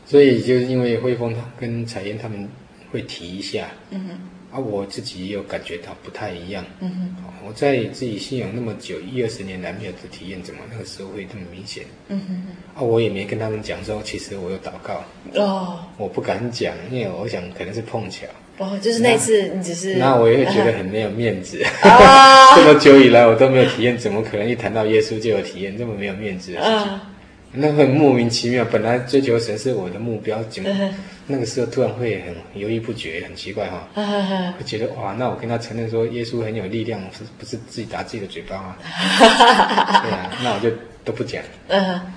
[0.04, 2.46] 所以就是因为慧峰他跟彩燕他们
[2.90, 4.18] 会提一下，嗯哼，
[4.52, 11.84] 啊，我自己也有感觉到不太一样，嗯哼，我在自己信仰那么久一二十年来没有的体验，怎么那个时候会这么明显？
[12.08, 12.46] 嗯哼，
[12.78, 15.02] 啊，我也没跟他们讲说，其实我有祷告，
[15.34, 18.26] 哦，我不敢讲，因为我想可能是碰巧，
[18.58, 27.00] 哦，就是那次你只是，那我也会觉得很没有面子， 啊， 这么久以来我都没有体验，怎么可能一谈到耶稣就有体验，这么没有面子的事情？
[27.54, 30.70] 那很莫名其妙，本来追求神是我的目标，怎么
[31.26, 38.76] 那个时候突然会很犹豫不决，很奇怪哈、哦，会觉得哇，那我跟他承认说耶稣很有力量，是不是自己打自己的嘴巴吗？
[40.02, 40.70] 对啊，那我就
[41.04, 41.42] 都不讲。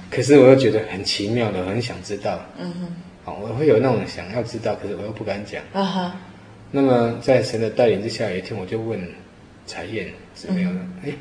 [0.09, 2.39] 可是我又觉得很奇妙的，很想知道。
[2.57, 2.95] 嗯哼，
[3.25, 5.61] 好，我会有那种想要知道，可是我又不敢讲。
[6.71, 8.99] 那么在神的带领之下，有一天我就问
[9.65, 11.11] 彩燕是没有的，哎，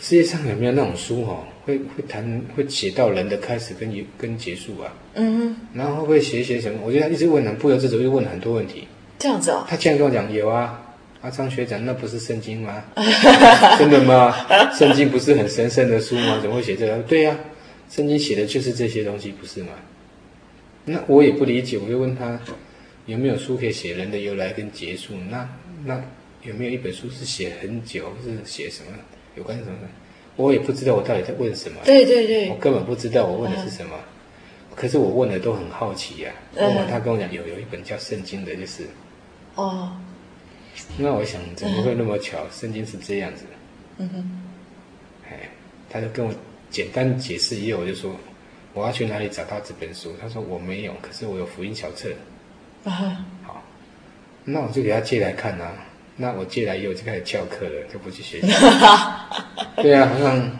[0.00, 1.44] 世界上有没有那种书哈？
[1.64, 6.80] 会会谈会写到人的开始跟结跟结束啊，嗯哼，然后会写写什么？
[6.84, 8.88] 我觉得他一直问很不由自主，就问很多问题。
[9.18, 9.64] 这样子哦。
[9.68, 10.82] 他竟然跟我讲有啊，
[11.20, 12.82] 阿张学长，那不是圣经吗？
[13.78, 14.34] 真的吗？
[14.74, 16.38] 圣经不是很神圣的书吗？
[16.42, 16.98] 怎么会写这个？
[17.04, 17.38] 对呀、啊，
[17.88, 19.68] 圣经写的就是这些东西，不是吗？
[20.84, 22.40] 那我也不理解，我就问他
[23.06, 25.14] 有没有书可以写人的由来跟结束？
[25.30, 25.48] 那
[25.84, 26.02] 那
[26.42, 28.90] 有没有一本书是写很久，是写什么
[29.36, 29.88] 有关什么的？
[30.36, 36.56] 我也不知道我到底在问什么，对对对，我根本不知道我问的是什么，嗯、可是我问的都很好奇呀、啊。
[36.56, 38.86] 嗯，他跟我讲有有一本叫圣经的，就是，
[39.56, 39.92] 哦，
[40.96, 42.38] 那我想怎么会那么巧？
[42.50, 43.50] 圣、嗯、经是这样子的，
[43.98, 44.42] 嗯哼，
[45.30, 45.48] 哎，
[45.90, 46.32] 他就跟我
[46.70, 48.10] 简单解释一下，我就说
[48.72, 50.14] 我要去哪里找到这本书？
[50.20, 52.08] 他说我没有，可是我有福音小册。
[52.84, 53.62] 啊哈，好，
[54.44, 55.72] 那我就给他借来看啊。
[56.16, 58.46] 那我借来以后就开始翘课了，就不去学习。
[59.82, 60.58] 对啊，好像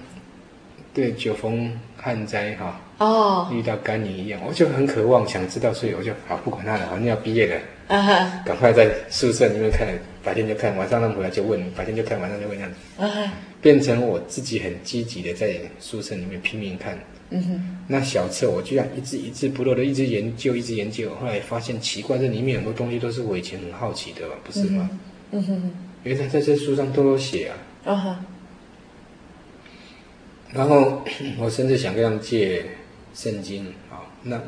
[0.95, 9.87] 对酒逢旱灾哈，哦，遇到甘霖一样，我就很渴望想知道，所以我就好不管他了，反正要毕业了，啊哈，赶快在宿舍里面看，
[10.25, 16.99] 白天就看，晚上他们回来就问，白天就看，晚上就问这样子，啊哈，变成我自己很积极的在宿舍里面拼命看，
[17.31, 24.89] 嗯哼，那小册我居然一字一字不漏的一直研究，一直研究，后来发现奇怪，这里面很多东西都是我以前很好奇的，不是吗？
[24.91, 24.99] 嗯
[25.33, 25.71] 嗯哼，
[26.05, 27.57] 原来在这书上都有写啊。
[27.85, 28.25] 啊哈。
[30.53, 31.03] 然后
[31.41, 32.65] 我甚至想跟他们借
[33.15, 34.41] 圣经啊，那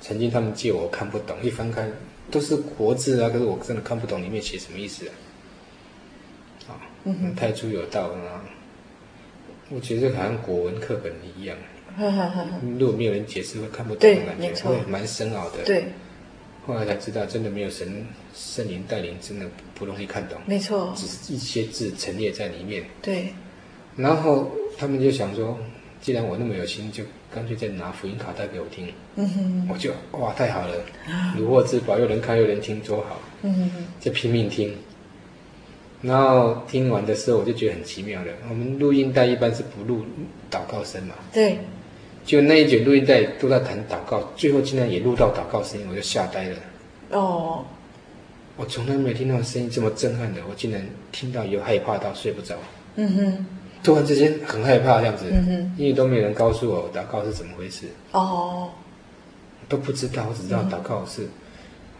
[0.00, 1.88] 曾经他们借我看不懂，一翻开
[2.30, 5.12] 都是国字啊，可是我真的看不懂里面写什么意思啊。
[6.68, 6.70] 啊，
[7.04, 8.44] 嗯，太初有道啊，
[9.70, 11.56] 我觉得好像国文课本一样。
[11.96, 12.46] 哈哈哈。
[12.78, 15.64] 如果没有人解释，会看不懂的感觉，会蛮深奥的。
[15.64, 15.86] 对。
[16.66, 19.46] 后来才知道，真的没有神圣灵带领，真的
[19.80, 20.38] 不容易看懂。
[20.44, 22.84] 没错，只是一些字陈列在里面。
[23.00, 23.32] 对。
[23.96, 25.58] 然后他们就想说，
[26.02, 27.02] 既然我那么有心，就
[27.34, 28.92] 干脆再拿福音卡带给我听。
[29.16, 29.68] 嗯哼。
[29.72, 30.74] 我就哇，太好了，
[31.38, 33.18] 如获至宝，又能看又能听，多好。
[33.40, 33.86] 嗯哼。
[33.98, 34.76] 就拼命听。
[36.02, 38.32] 然后听完的时候，我就觉得很奇妙了。
[38.50, 40.04] 我们录音带一般是不录
[40.50, 41.14] 祷告声嘛？
[41.32, 41.58] 对。
[42.22, 46.56] 就那一卷录音带都在谈祷告，最后竟然也录到祷告声音，我就吓呆了。
[47.10, 47.64] 哦，
[48.60, 52.54] 我从来没有听到声音这么震撼的，我竟然听到有害怕到睡不着。
[52.96, 53.46] 嗯哼，
[53.82, 57.86] 突然之间很害怕这样子，嗯哼，因为都没有人告诉我祷告是怎么回事。
[58.12, 58.68] 哦，
[59.66, 61.28] 都不知道，我只知道祷告是、嗯、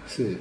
[0.07, 0.37] 是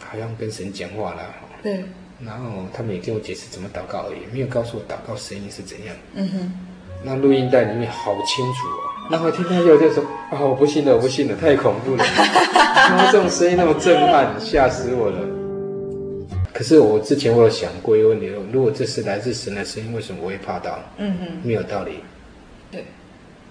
[0.00, 1.22] 好像跟神讲话了。
[1.62, 1.84] 对，
[2.20, 5.94] 然后他们也跟我解释怎么祷告而已，没有告诉我祷告声音是怎样。
[6.14, 6.52] 嗯哼，
[7.04, 9.08] 那录音带里面好清楚哦。
[9.08, 12.02] 然后听他就就说啊，我不信了，我不信了，太恐怖了！
[12.88, 15.18] 怎么这种声音那么震撼，吓死我了。
[16.54, 20.80] 可是我之前我有想过一个问题：如果这是来自神的声音，为什么我会怕到？
[20.96, 21.98] 嗯哼，没有道理。
[22.70, 22.82] 对。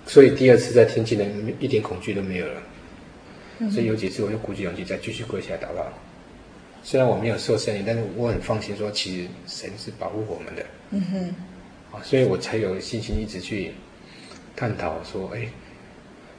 [0.08, 1.26] 所以第二次再听进来，
[1.60, 2.64] 一点恐惧都没有了。
[3.60, 5.86] 嗯、所以有几次我就鼓起勇气再继续跪下来祷告。
[6.82, 10.66] 虽然我没有受圣灵，但是我很放心说，其实神是保护我们的。
[10.90, 11.36] 嗯哼。
[11.92, 13.72] 啊，所以我才有信心一直去。
[14.56, 15.48] 探讨说：“哎，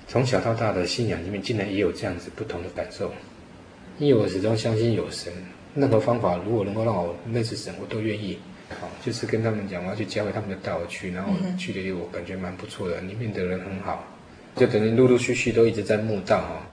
[0.06, 3.12] 从小到大的信仰里面，竟然也有这样子不同的感受。
[3.98, 5.32] 因为我始终相信有神，
[5.74, 8.38] 任何方法如果能够让我认识神，我都愿意。
[8.80, 14.04] 好，就是跟他们讲，我要去教会他们就带我去，然后去的我感觉蛮不错的，里面的人很好，
[14.56, 16.66] 就等于陆陆续续都一直在慕道哈。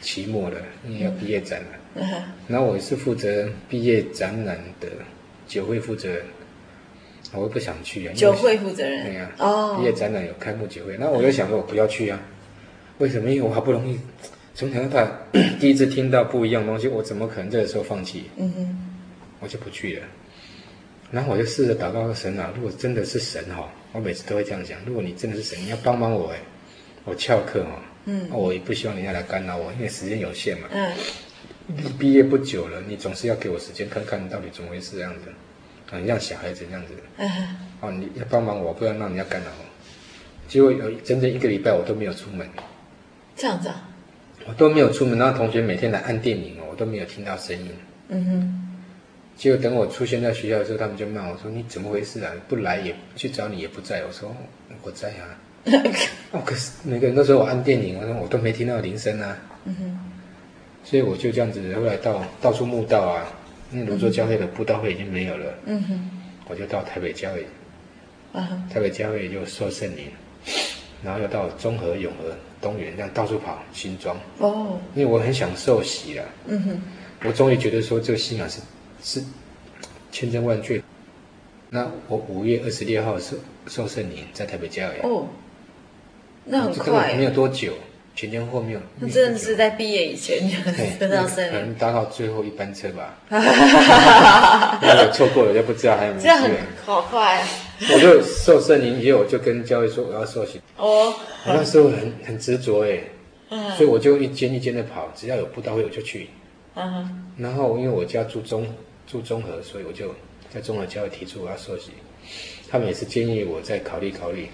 [0.00, 4.88] 期末了，因为要毕业展了，然后我也是负责毕业展览的
[5.46, 6.22] 酒会负责人。”
[7.32, 9.06] 我又不想去啊，酒会负责人。
[9.06, 12.20] 对呀，哦，毕业展览有开幕酒会，那我就想说，我不要去啊。
[12.98, 13.30] 为什么？
[13.30, 13.98] 因为我好不容易
[14.54, 15.10] 从小到大
[15.58, 18.30] 第一次听到不一样的东西，我怎么可能这个时候放弃？
[18.36, 18.90] 嗯哼，
[19.40, 20.06] 我就不去了。
[21.10, 26.38] 然后我就试着祷告神啊，如果真的是神哈，我每次都会这样讲：如果你真的是神，你要帮帮我哎，
[27.04, 30.68] 我翘课哈，嗯，我也不希望人家来干扰我，因为时间有限嘛。
[30.72, 30.92] 嗯，
[31.76, 35.32] 离毕业不久了，你总是要给我时间看看你到底怎么回事这样子。
[35.90, 36.94] 很像小孩子这样子，
[37.80, 39.64] 哦，你要帮忙我，不要让人家干扰我。
[40.48, 42.48] 结果有整整一个礼拜，我都没有出门。
[43.36, 43.90] 这样子啊？
[44.46, 47.70] 我都没有出门，然后同学每天来按电铃哦，我都没有听到声音。
[48.08, 48.60] 嗯哼。
[49.36, 52.30] 结果等我出现在学校的时候，他们就骂我说：“你怎么回事啊？
[52.46, 54.32] 不来也去找你也不在。”我说
[54.82, 55.34] ：“我在啊。”
[56.30, 59.36] 哦，可是每个人都说我按电铃，我说我都没听到铃声啊。
[59.64, 60.00] 嗯哼。
[60.84, 63.26] 所以我就这样子，后来到到处慕道啊，
[63.72, 65.52] 因为芦洲教会的布道会已经没有了。
[65.64, 66.10] 嗯哼。
[66.46, 67.44] 我就到台北教会。
[68.32, 68.68] 啊哈。
[68.72, 70.04] 台北教会就受圣灵，
[71.02, 74.16] 然后又到中和、永和、东园，这样到处跑新庄。
[74.38, 74.80] 哦。
[74.94, 76.24] 因为我很享受洗了。
[76.46, 76.82] 嗯哼。
[77.24, 78.60] 我终于觉得说这个信仰是
[79.02, 79.22] 是
[80.10, 80.82] 千真万确。
[81.68, 83.36] 那我五月二十六号受
[83.66, 85.00] 受圣灵，在台北教会。
[85.02, 85.26] 哦。
[86.46, 87.72] 那很快，没有多久，
[88.14, 88.80] 前前后后没有。
[88.98, 90.56] 那真的是在毕业以前就
[90.98, 91.52] 得 到圣灵。
[91.52, 93.18] 可能搭到最后一班车吧。
[93.28, 96.22] 哈哈哈错过了就不知道还有没有。
[96.22, 96.50] 这样很
[96.84, 97.48] 好快啊！
[97.92, 100.60] 我就受圣灵以后，我就跟教会说我要受洗。
[100.76, 101.14] 哦。
[101.46, 103.00] 我那时候很很执着哎，
[103.76, 106.28] 所以我就一间一间的跑，只要有布道会我就去。
[106.74, 107.24] 嗯。
[107.36, 108.66] 然后因为我家住中
[109.06, 110.14] 住中和，所以我就
[110.52, 111.90] 在中和教会提出我要受洗，
[112.70, 114.48] 他们也是建议我再考虑考虑。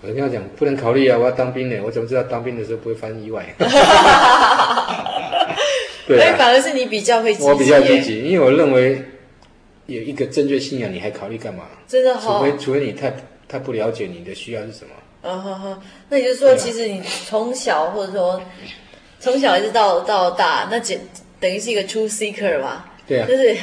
[0.00, 1.18] 我就跟他讲，不能考虑啊！
[1.18, 3.44] 我要当兵呢，我怎么知道当兵的时候不会发生意外？
[6.06, 7.44] 对啊，反而是你比较会积极。
[7.48, 9.02] 我比较积极，因为我认为
[9.88, 11.66] 有一个正确信仰，你还考虑干嘛？
[11.88, 13.12] 真的好，除非除非你太
[13.48, 15.28] 太不了解你的需要是什么。
[15.28, 18.40] 啊哈哈，那也就是说，其实你从小或者说
[19.18, 21.00] 从小一直到到大，那简
[21.40, 22.94] 等于是一个 truth seeker 吧？
[23.06, 23.56] 对啊，就是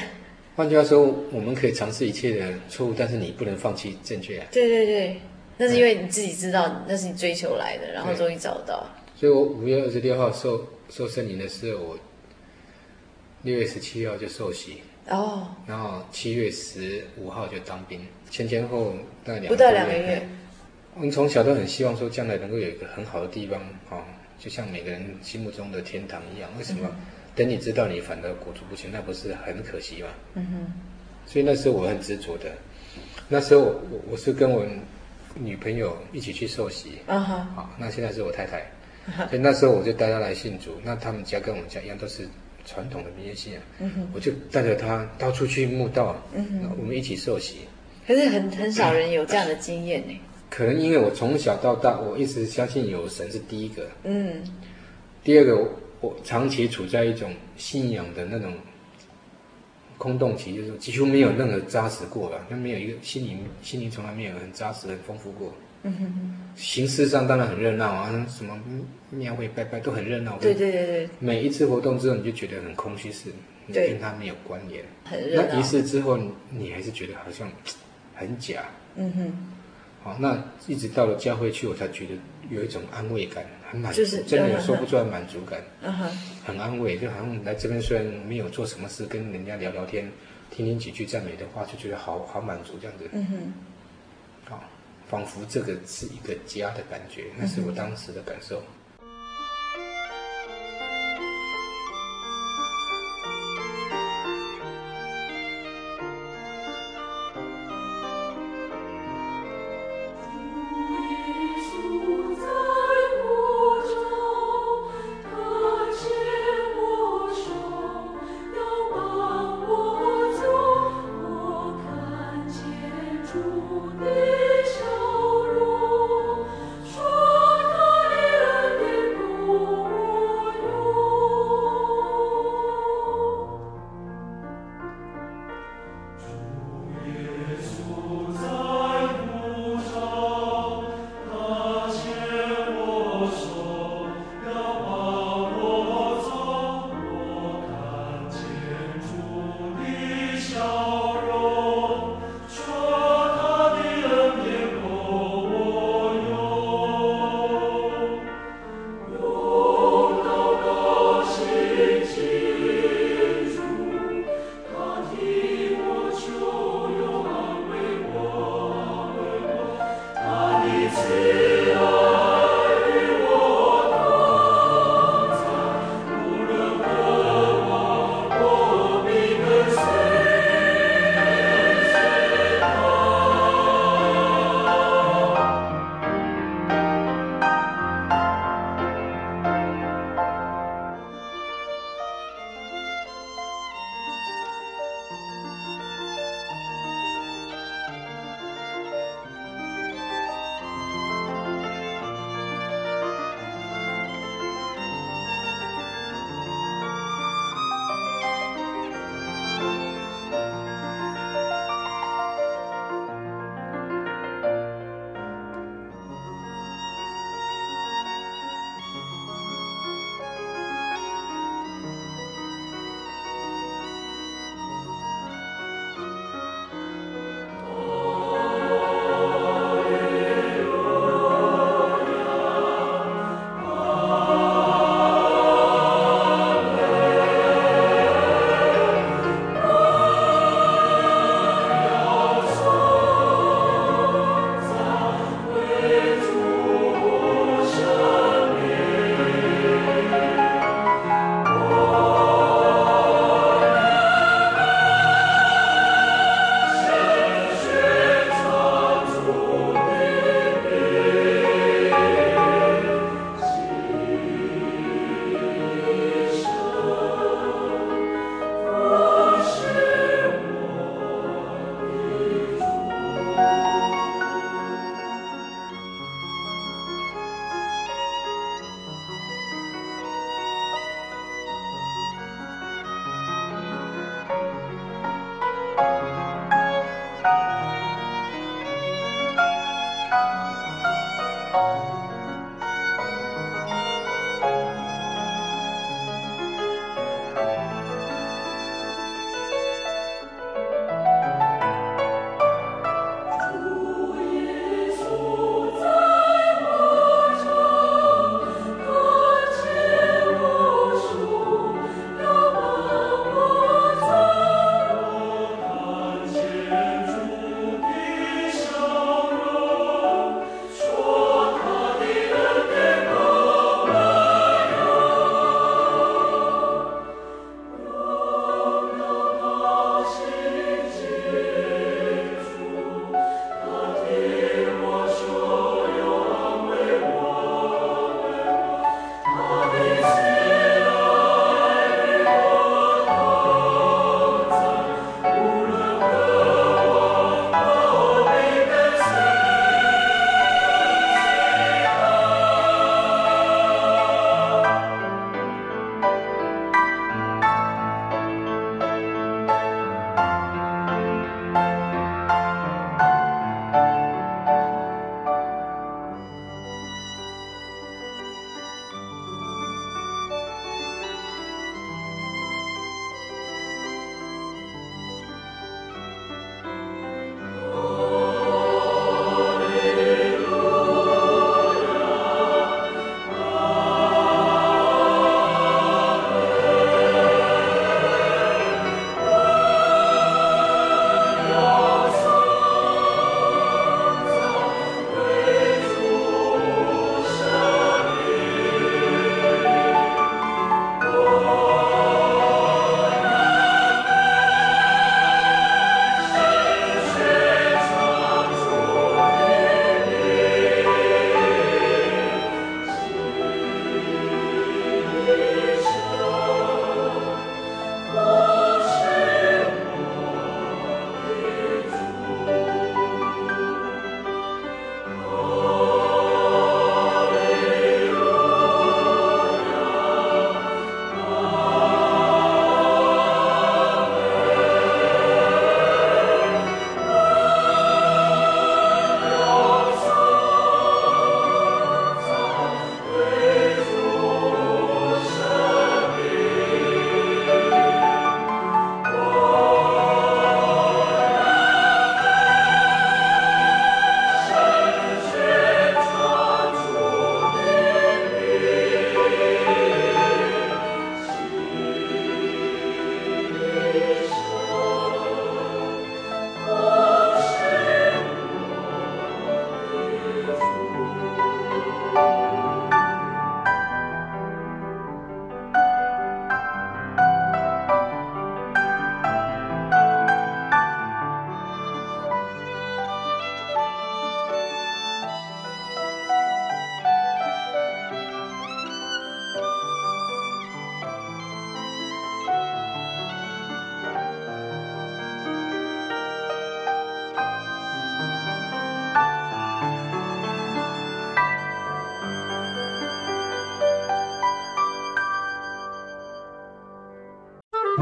[0.56, 1.02] 换句话说，
[1.32, 4.48] 我们可以尝试一切的错误，但是你不能放弃正确啊。
[4.52, 5.22] 对对对。
[5.58, 8.86] 那是因为你自己知道那是你追求来的，然后终于找到。
[9.16, 12.00] 所以我五月二十六号受受圣灵的时候，我
[13.44, 18.94] 六月十七号就受洗哦，然后七月十五号就当兵，前前后
[19.24, 20.28] 大概两不到两个月。
[20.96, 24.04] 我们从小都很希望说将来能够有一个很好的地方啊，
[24.40, 26.50] 就像每个人心目中的天堂一样。
[26.58, 26.88] 为什么？
[26.90, 26.96] 嗯、
[27.36, 30.10] 等你知道你反而裹足不前，那不是很可惜吗？
[30.36, 30.74] 嗯哼。
[31.26, 32.52] 所以那时候我很执着的，
[33.28, 34.66] 那时候我我是跟我。
[35.38, 37.56] 女朋友一起去受洗，啊哈、uh，huh.
[37.56, 38.66] 好，那现在是我太太
[39.12, 39.28] ，uh.
[39.28, 40.80] 所以那时候我就带她来信主。
[40.82, 42.26] 那他们家跟我们家一样，都是
[42.66, 44.06] 传统的民间信仰，uh，huh.
[44.14, 46.76] 我就带着他到处去墓道，嗯哼、uh，huh.
[46.80, 47.60] 我们一起受洗。
[48.06, 50.20] 可是很很少人有这样的经验呢。
[50.50, 54.50] 可能因为我从小到大，我一直相信有神是第一个，嗯、uh，huh.
[55.24, 55.70] 第二个我，
[56.02, 58.52] 我长期处在一种信仰的那种。
[59.98, 65.54] 空洞期就是几乎没有任何扎实过吧，那没有一个心灵心灵从来没有很扎实很丰富过。
[65.86, 66.38] 嗯哼哼。
[66.56, 68.60] 形式上当然很热闹啊，什么
[69.10, 70.38] 庙会拜拜都很热闹。
[70.40, 71.10] 对对对对。
[71.20, 73.30] 每一次活动之后，你就觉得很空虚，是，
[73.68, 74.84] 你跟他没有关联。
[75.06, 75.48] 很热闹。
[75.52, 76.20] 那仪式之后，
[76.50, 77.50] 你还是觉得好像
[78.16, 78.64] 很假。
[78.96, 79.48] 嗯哼。
[80.04, 82.12] 好，那一直到了教会去，我才觉得
[82.50, 83.46] 有一种安慰感。
[83.72, 86.08] 很满足，就是、真的有说不出来满足感，嗯哼，
[86.46, 90.08] 很安慰，就好像来这边虽然没有做什么事，跟人家聊聊天，
[90.52, 93.75] 听听几句赞美的话，就觉得好好满足这样子，嗯哼，好，
[95.16, 98.62] 仿佛这个是一个家的感觉，那是我当时的感受。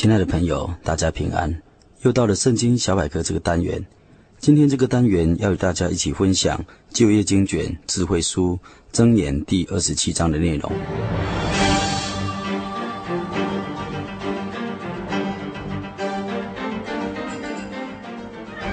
[0.00, 1.54] 亲爱的朋友，大家平安！
[2.00, 3.84] 又到了圣经小百科这个单元。
[4.38, 8.58] 今天这个单元要与大家一起分享旧约经卷智慧书
[8.94, 10.72] 箴言第二十七章的内容。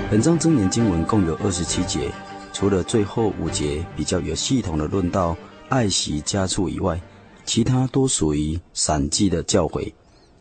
[0.09, 2.09] 本章箴言经文共有二十七节，
[2.53, 5.35] 除了最后五节比较有系统的论到
[5.67, 6.97] 爱惜家畜以外，
[7.43, 9.91] 其他都属于散记的教诲、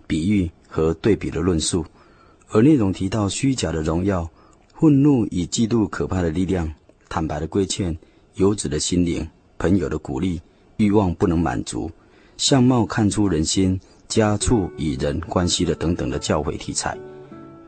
[0.06, 1.86] 比喻和对比的论述。
[2.50, 4.28] 而内容提到虚假的荣耀、
[4.74, 6.70] 愤怒与嫉妒可怕的力量、
[7.08, 7.96] 坦白的规劝、
[8.34, 10.42] 游子的心灵、朋友的鼓励、
[10.76, 11.90] 欲望不能满足、
[12.36, 16.94] 相貌看出人心、家畜与人关系的等等的教诲题材。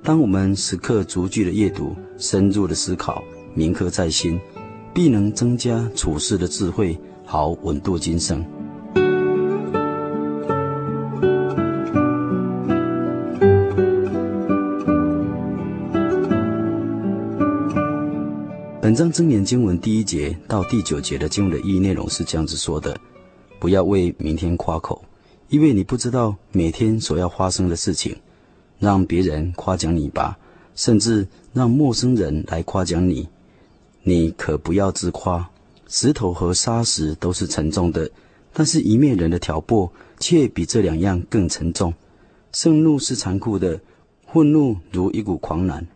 [0.03, 4.39] 当我们时刻逐句的阅读、深入的思考、铭刻在心，
[4.93, 8.45] 必能增加处事的智慧，好稳度今生。
[18.89, 22.99] 本章箴言经文第一节到第九节的经文的意义内容是这样子说的：
[23.59, 25.05] 不要为明天夸口，
[25.51, 28.17] 因为你不知道每天所要发生的事情。
[28.79, 30.39] 让别人夸奖你吧，
[30.75, 33.29] 甚至让陌生人来夸奖你。
[34.05, 35.51] 你可不要自夸。
[35.87, 38.11] 石头和砂石都是沉重的，
[38.55, 41.93] 但是一面人的挑拨却比这两样更沉重。
[42.55, 43.79] 盛怒是残酷的，
[44.33, 45.87] 愤怒如一股狂澜，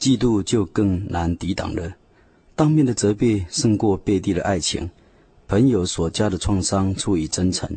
[0.00, 1.94] 嫉妒就更难抵挡了。
[2.54, 4.90] 当面的责备胜过背地的爱情，
[5.48, 7.68] 朋友所加的创伤出于真诚，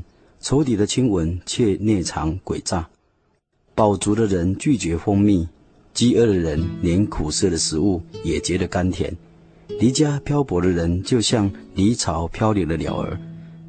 [0.41, 2.87] 仇敌的亲吻却内藏诡诈。
[3.73, 5.47] 饱足的人拒绝蜂蜜，
[5.93, 9.15] 饥饿的人连苦涩的食物也觉得甘甜。
[9.79, 13.19] 离家漂泊的人就像离巢漂流的鸟儿，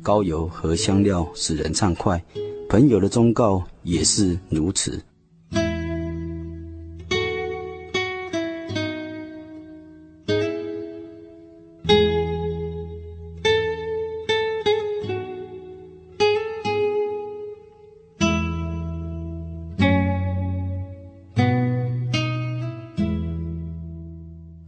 [0.03, 2.23] 高油和香料使人畅快，
[2.69, 5.01] 朋友的忠告也是如此。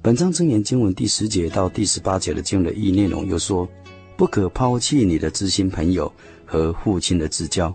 [0.09, 3.69] 本章箴言经文第十节到第十八节的经文的意义内容又说：
[4.17, 6.11] 不可抛弃你的知心朋友
[6.47, 7.75] 和父亲的至交，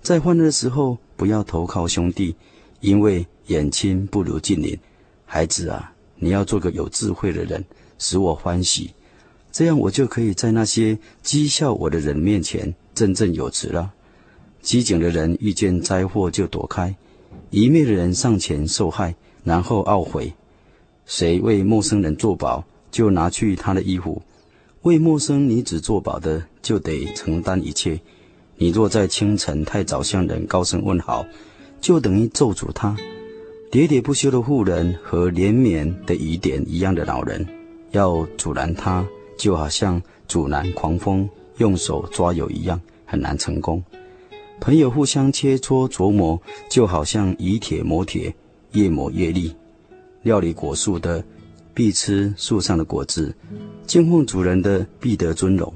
[0.00, 2.36] 在患难的时候不要投靠兄弟，
[2.78, 4.78] 因为远亲不如近邻。
[5.26, 7.64] 孩子啊，你要做个有智慧的人，
[7.98, 8.92] 使我欢喜，
[9.50, 13.92] 这样我就可以在那些讥笑我的人面前振振有词了。
[14.60, 16.94] 机警的人遇见灾祸就躲开，
[17.50, 20.32] 愚昧的人上前受害，然后懊悔。
[21.06, 24.20] 谁为陌生人作保，就拿去他的衣服；
[24.82, 28.00] 为陌生女子作保的，就得承担一切。
[28.56, 31.26] 你若在清晨太早向人高声问好，
[31.80, 32.96] 就等于咒诅他。
[33.70, 37.46] 喋喋不休的妇人和连绵的雨点一样的老人，
[37.90, 39.04] 要阻拦他，
[39.36, 43.82] 就好像阻拦狂风用手抓油一样，很难成功。
[44.60, 46.40] 朋友互相切磋琢磨，
[46.70, 48.32] 就好像以铁磨铁，
[48.72, 49.52] 越磨越利。
[50.22, 51.22] 料理果树的，
[51.74, 53.32] 必吃树上的果子；
[53.86, 55.72] 敬奉主人的，必得尊荣。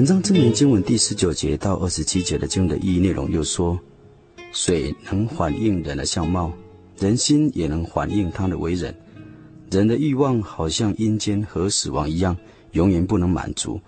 [0.00, 3.78] 本章箴言经文第十九节到二十七节的经文的意义内容又说：
[4.50, 6.50] 水能反映人的相貌，
[6.98, 8.94] 人心也能反映他的为人。
[9.70, 12.34] 人的欲望好像阴间和死亡一样，
[12.72, 13.78] 永远不能满足。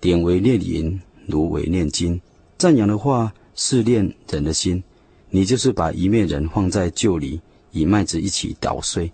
[0.00, 2.20] 典为炼银，炉为炼金。
[2.58, 4.84] 赞扬的话是炼人的心，
[5.30, 7.40] 你就是把一面人放在臼里，
[7.72, 9.10] 与麦子一起捣碎，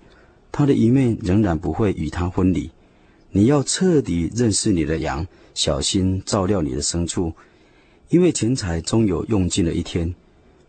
[0.51, 2.69] 他的一面仍然不会与他分离。
[3.31, 5.25] 你要彻底认识你的羊。
[5.55, 7.33] 小心照料你的牲畜，
[8.11, 10.15] 因为钱财终有用尽的一天，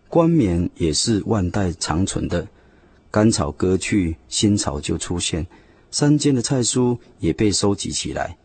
[0.07, 2.47] 冠冕也是万代长存的。
[3.11, 5.45] 甘草割去，新草就出现。
[5.91, 8.37] 山间的菜蔬也被收集起来。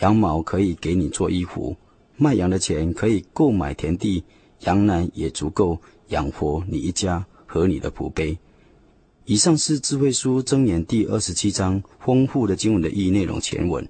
[0.00, 1.76] 羊毛可以给你做衣服，
[2.16, 4.24] 卖羊的钱可以购买田地，
[4.60, 5.78] 羊奶也足够
[6.08, 8.36] 养活你一家和你的仆婢。
[9.24, 13.86] 以上是智慧书箴言第二十七章丰富的经文的意义内容前文。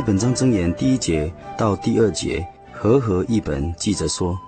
[0.00, 2.42] 在本章箴言第一节到第二节，
[2.72, 4.40] 和合译本记着说：“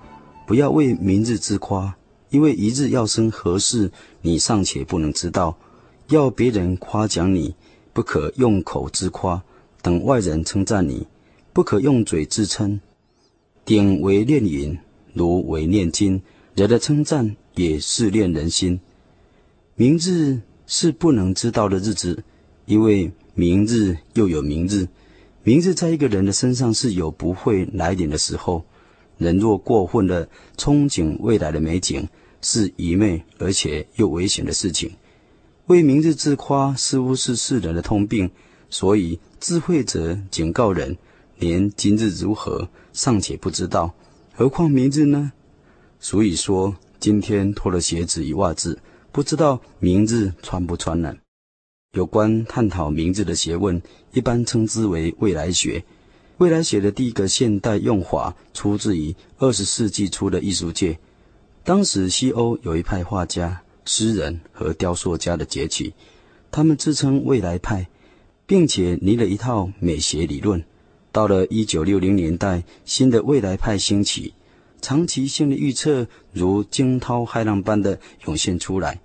[0.49, 1.95] 不要为明日自夸，
[2.31, 3.93] 因为一日要生何事，
[4.23, 5.55] 你尚且不能知道。
[6.09, 7.55] 要别人夸奖你，
[7.93, 9.43] 不可用口自夸；
[9.83, 11.07] 等外人称赞你，
[11.53, 12.81] 不可用嘴自称。
[13.67, 14.79] 鼎为炼银，
[15.13, 16.23] 炉为炼金，
[16.55, 18.81] 人的称赞也试炼人心。
[19.75, 22.25] 明日是不能知道的日子，
[22.65, 24.89] 因为明日又有明日。”
[25.45, 28.65] 明日在一个人的身上是有不会来临的时候。
[29.19, 32.09] 人若过分的憧憬未来的美景，
[32.41, 34.93] 是愚昧而且又危险的事情。
[35.67, 38.31] 为明日自夸，似乎是世人的通病。
[38.71, 40.97] 所以智慧者警告人：
[41.39, 43.95] 连今日如何尚且不知道，
[44.33, 45.33] 何况明日呢？
[46.01, 48.79] 所以说，今天脱了鞋子与袜子，
[49.11, 51.17] 不知道明日穿不穿呢？
[51.93, 53.83] 有关探讨名字的学问，
[54.15, 55.85] 一般称之为未来学。
[56.39, 60.99] 未来学的第一个现代用法，出自于二十世纪初的艺术界。
[61.63, 65.93] 当时西欧有一派画家、诗人和雕塑家的崛起，
[66.51, 67.87] 他们自称未来派，
[68.47, 70.65] 并且拟了一套美学理论。
[71.13, 74.33] 到了一九六零年代，新的未来派兴起，
[74.81, 78.99] 长期性的预测如惊涛骇浪般的涌现出来。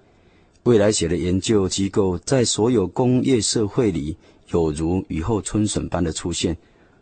[0.67, 4.17] 未来学的研究机构在所有工业社会里
[4.49, 6.57] 有如雨后春笋般的出现，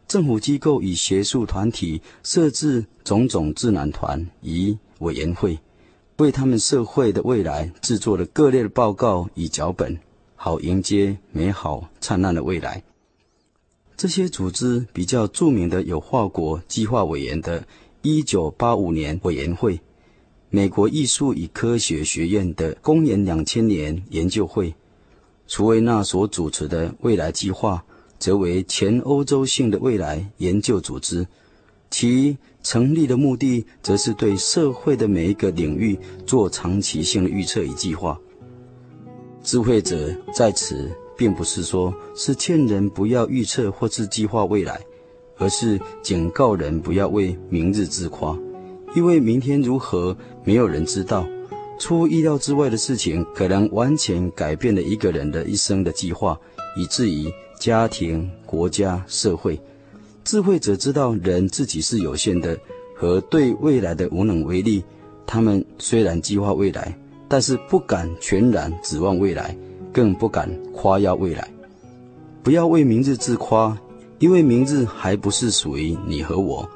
[0.07, 5.57] 政府机构与学术团体设置种种智囊团与委员会，
[6.17, 9.97] 为他们社会的未来制作了各类的报告与脚本，
[10.35, 12.83] 好迎接美好灿烂的未来。
[13.97, 17.65] 这些组织比较著名的有法国计划委员的
[18.03, 19.79] 1985年委员会。
[20.49, 24.73] 美国艺术与科学学院的公元两千年研究会，
[25.47, 27.83] 楚维纳所主持的未来计划，
[28.19, 31.27] 则为全欧洲性的未来研究组织。
[31.91, 38.19] 其成立的目的，则是对社会的每一个领域做长期性的预测与计划。
[39.43, 44.81] 智慧者在此，并不是说是劝人不要预测或是计划未来，
[45.37, 48.37] 而是警告人不要为明日自夸。
[48.95, 51.27] 因为明天如何，没有人知道。
[51.77, 56.39] 出乎意料之外的事情，可能完全改变了一个人的一生的计划，
[56.77, 57.29] 以至于
[57.59, 59.59] 家庭、国家、社会。
[60.23, 62.57] 智慧者知道人自己是有限的，
[62.95, 64.81] 和对未来的无能为力。
[65.27, 69.53] 他们虽然计划未来，但是不敢全然指望未来，
[69.91, 71.45] 更不敢夸耀未来。
[72.41, 73.77] 不要为明日自夸，
[74.19, 76.67] 因为明日还不是属于你和我。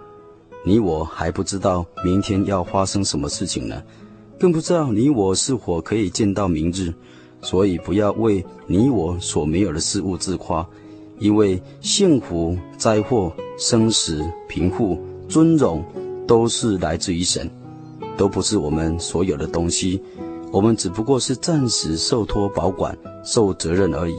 [0.63, 3.81] 你我还不知道明天要发生什么事情呢，
[4.37, 6.93] 更不知道你我是否可以见到明日，
[7.41, 10.67] 所以不要为你我所没有的事物自夸，
[11.17, 15.83] 因为幸福、灾祸、生死、贫富、尊荣，
[16.27, 17.49] 都是来自于神，
[18.17, 20.01] 都不是我们所有的东西，
[20.51, 24.15] 我们只不过是暂时受托保管、受责任而已。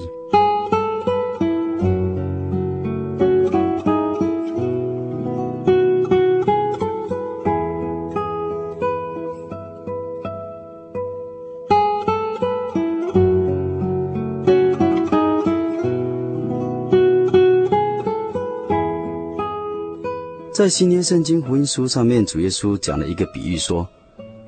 [20.60, 23.88] 在新约圣经福音书上面，主耶稣讲了一个比喻说，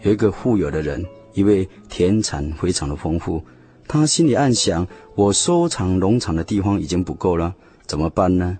[0.02, 1.02] 有一个富有的人，
[1.32, 3.42] 因为田产非常的丰富，
[3.88, 7.54] 他心里暗想：我收藏农场的地方已经不够了，
[7.86, 8.58] 怎么办呢？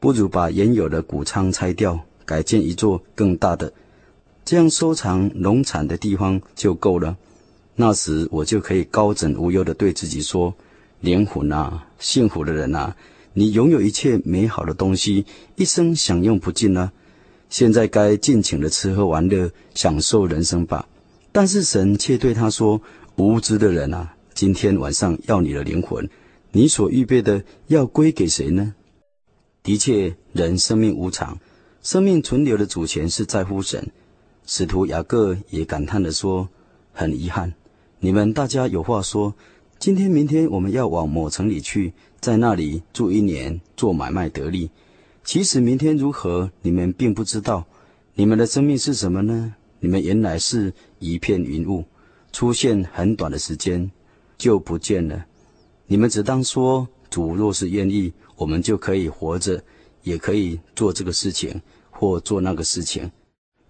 [0.00, 3.70] 不如把原有的谷仓拆掉，改建一座更大的，
[4.46, 7.14] 这样收藏农产的地方就够了。
[7.74, 10.54] 那时我就可以高枕无忧地对自己说：
[11.00, 12.96] 灵魂啊，幸福的人啊，
[13.38, 15.24] 你拥有一切美好的东西，
[15.54, 16.90] 一生享用不尽呢？
[17.48, 20.88] 现在该尽情的吃喝玩乐，享受人生吧。
[21.30, 22.82] 但是神却对他说
[23.14, 26.10] ：“无知的人啊，今天晚上要你的灵魂，
[26.50, 28.74] 你所预备的要归给谁呢？”
[29.62, 31.38] 的确，人生命无常，
[31.80, 33.92] 生命存留的主权是在乎神。
[34.46, 36.48] 使徒雅各也感叹地说
[36.92, 37.54] ：“很遗憾，
[38.00, 39.32] 你们大家有话说，
[39.78, 44.70] 今天、明天我们要往某城里去。”在那里住一年，做买卖得利。
[45.24, 47.64] 其实明天如何，你们并不知道。
[48.14, 49.54] 你们的生命是什么呢？
[49.78, 51.84] 你们原来是一片云雾，
[52.32, 53.90] 出现很短的时间
[54.36, 55.26] 就不见了。
[55.86, 59.62] 你们只当说：主若是愿意，我们就可以活着，
[60.02, 61.60] 也可以做这个事情
[61.90, 63.08] 或做那个事情。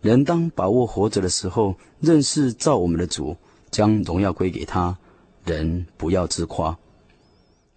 [0.00, 3.36] 人当把握活着的时候，认识造我们的主，
[3.70, 4.96] 将荣耀归给他。
[5.44, 6.78] 人不要自夸。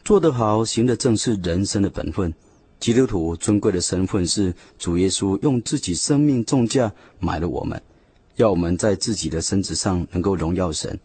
[0.04, 2.34] 做得好，行的正是人生的本分。
[2.80, 7.80] 基督徒尊贵的身份是主耶稣用自己生命重价买了我们，
[8.38, 11.00] 要我们在自己的身子上能够荣耀神，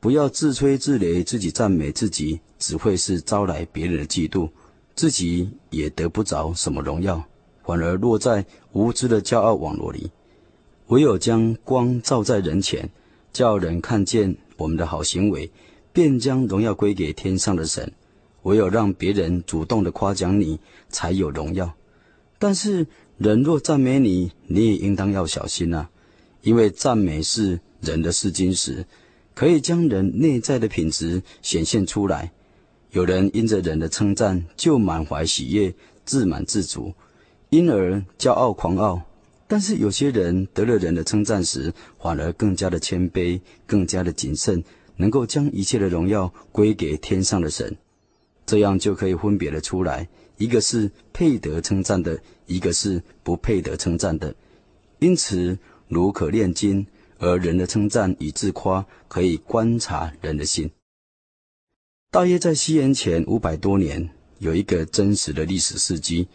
[0.00, 4.50] 不要自吹自擂，自己赞美自己，只会是招来别人的嫉妒，
[4.94, 7.24] 自己也得不着什么荣耀，
[7.64, 10.10] 反而落在无知的骄傲网络里。
[10.88, 12.90] 唯有将光照在人前，
[13.32, 15.50] 叫人看见我们的好行为，
[15.94, 17.90] 便将荣耀归给天上的神。
[18.44, 21.74] 唯有让别人主动的夸奖你，才有荣耀。
[22.38, 22.86] 但是
[23.18, 25.90] 人若赞美你，你也应当要小心呐、啊，
[26.42, 28.86] 因为赞美是人的试金石，
[29.34, 32.32] 可以将人内在的品质显现出来。
[32.90, 35.74] 有人因着人的称赞就满怀喜悦、
[36.04, 36.92] 自满自足，
[37.50, 39.00] 因而骄傲狂傲；
[39.48, 44.62] 但是有些人得了人的称赞时，反而更加的谦卑、更加的谨慎，
[44.96, 47.76] 能够将一切的荣耀归给天上的神。
[48.46, 54.34] 这样就可以分别的出来，一个是配得称赞的，一个是不配得称赞的。
[54.98, 56.86] 因此，如可炼金，
[57.18, 60.70] 而人的称赞与自夸，可以观察人的心。
[62.10, 66.28] 大约在西元前五百多年，有一个真实的历史事迹。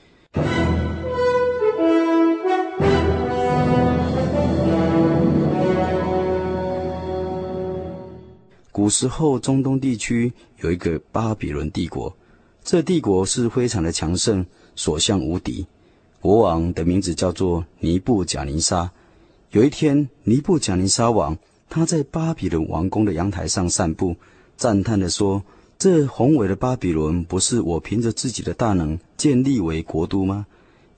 [8.79, 12.15] 古时候，中东地区有一个巴比伦帝国，
[12.63, 15.67] 这帝国是非常的强盛，所向无敌。
[16.21, 18.89] 国王的名字叫做尼布甲尼撒。
[19.51, 21.37] 有一天，尼布甲尼撒王
[21.69, 24.15] 他在巴比伦王宫的阳台上散步，
[24.55, 25.43] 赞叹地说
[25.77, 30.45] ：“这宏伟的巴比伦，不是我凭着自己的大能建立为国都吗？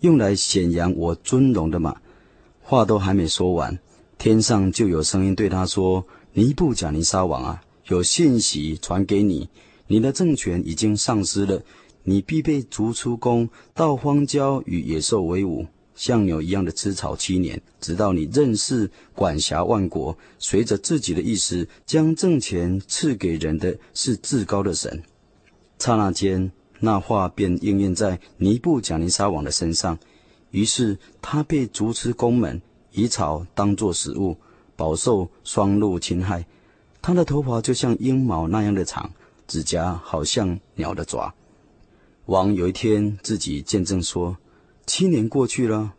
[0.01, 1.95] 用来显扬我尊荣的嘛？”
[2.61, 3.79] 话都还没说完，
[4.19, 9.49] 天上就有声音对他说：“尼布甲尼撒王啊！”有信息传给你，
[9.87, 11.61] 你的政权已经丧失了，
[12.03, 25.03] 你必被逐出宫，到荒郊与野兽为伍，像牛一样的吃草七年，直到你认识管辖万国，随着自己的意思将政权赐给人的是至高的神。
[25.77, 29.99] 刹那间，那话便应验在尼布甲尼撒王的身上，
[30.51, 32.61] 于是他被逐出宫门，
[32.93, 34.37] 以草当作食物，
[34.77, 36.45] 饱受双鹿侵害。
[37.01, 39.11] 他的头发就像鹰毛那样的长，
[39.47, 41.33] 指甲好像鸟的爪。
[42.27, 44.37] 王有一天自己见证说
[44.85, 45.93] ：“七年过去了，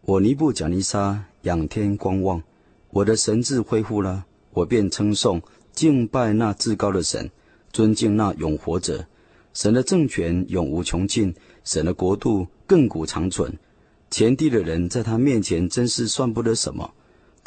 [0.00, 2.42] 我尼布甲尼撒仰天观望，
[2.90, 5.42] 我的神智恢复了，我便称颂
[5.74, 7.30] 敬拜那至高的神，
[7.70, 9.06] 尊敬那永活者。
[9.52, 11.34] 神的政权永无穷尽，
[11.64, 13.58] 神的国度亘古长存。
[14.10, 16.94] 前地的人在他面前真是算不得什么。”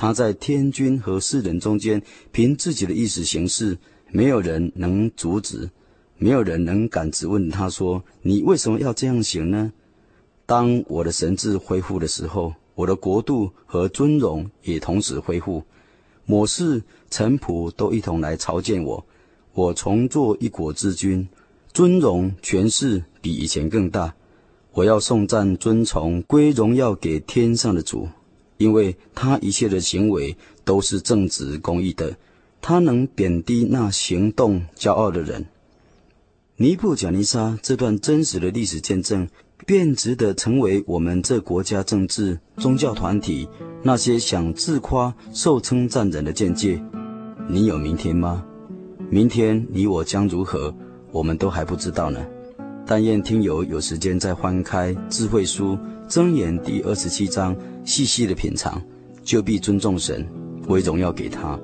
[0.01, 3.77] 他在天君和世人中间，凭自己的意思行事，
[4.13, 5.69] 没有人能阻止，
[6.17, 9.73] 没有人能敢质问他说：“你为什么要这样行呢？”
[10.47, 15.61] 当我的神智恢复的时候，我的国度和尊荣也同时恢复，
[16.25, 19.05] 末世臣仆都一同来朝见我，
[19.51, 21.27] 我重做一国之君，
[21.73, 24.15] 尊荣权势比以前更大，
[24.71, 28.07] 我要颂赞尊崇归荣耀给天上的主。
[28.59, 30.35] 因为他一切的行为
[30.65, 32.17] 都是正直公义的，
[32.61, 35.45] 他能贬低那行动骄傲的人。
[36.57, 39.29] 尼布甲尼撒这段真实的历史见证，
[39.65, 43.47] 便值得成为我们这国家政治宗教团体
[43.81, 46.83] 那些想自夸受称赞人的见解。
[47.47, 48.45] 你有明天吗？
[49.09, 50.75] 明天你我将如何？
[51.11, 52.19] 我们都还不知道呢。
[52.85, 55.77] 但愿听友有时间再翻开智慧书
[56.09, 57.55] 箴言第二十七章，
[57.85, 58.81] 细细的品尝，
[59.23, 60.27] 就必尊重神，
[60.67, 61.57] 为荣耀给他。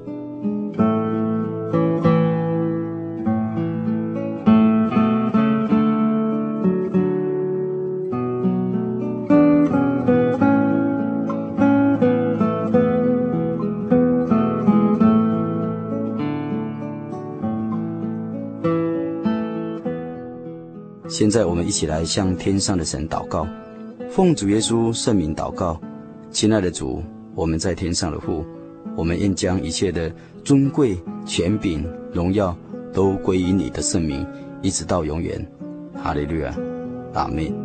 [21.10, 23.48] 现在我们一起来向天上的神祷告。
[24.16, 25.78] 奉主耶稣圣名祷告，
[26.32, 27.03] 亲爱的主，
[27.36, 28.45] 我们在天上的父，
[28.95, 30.09] 我们愿将一切的
[30.41, 32.55] 尊贵、权柄、荣耀
[32.93, 34.26] 都归于你的圣名，
[34.61, 35.45] 一直到永远。
[36.01, 36.55] 哈利路亚，
[37.13, 37.64] 阿门。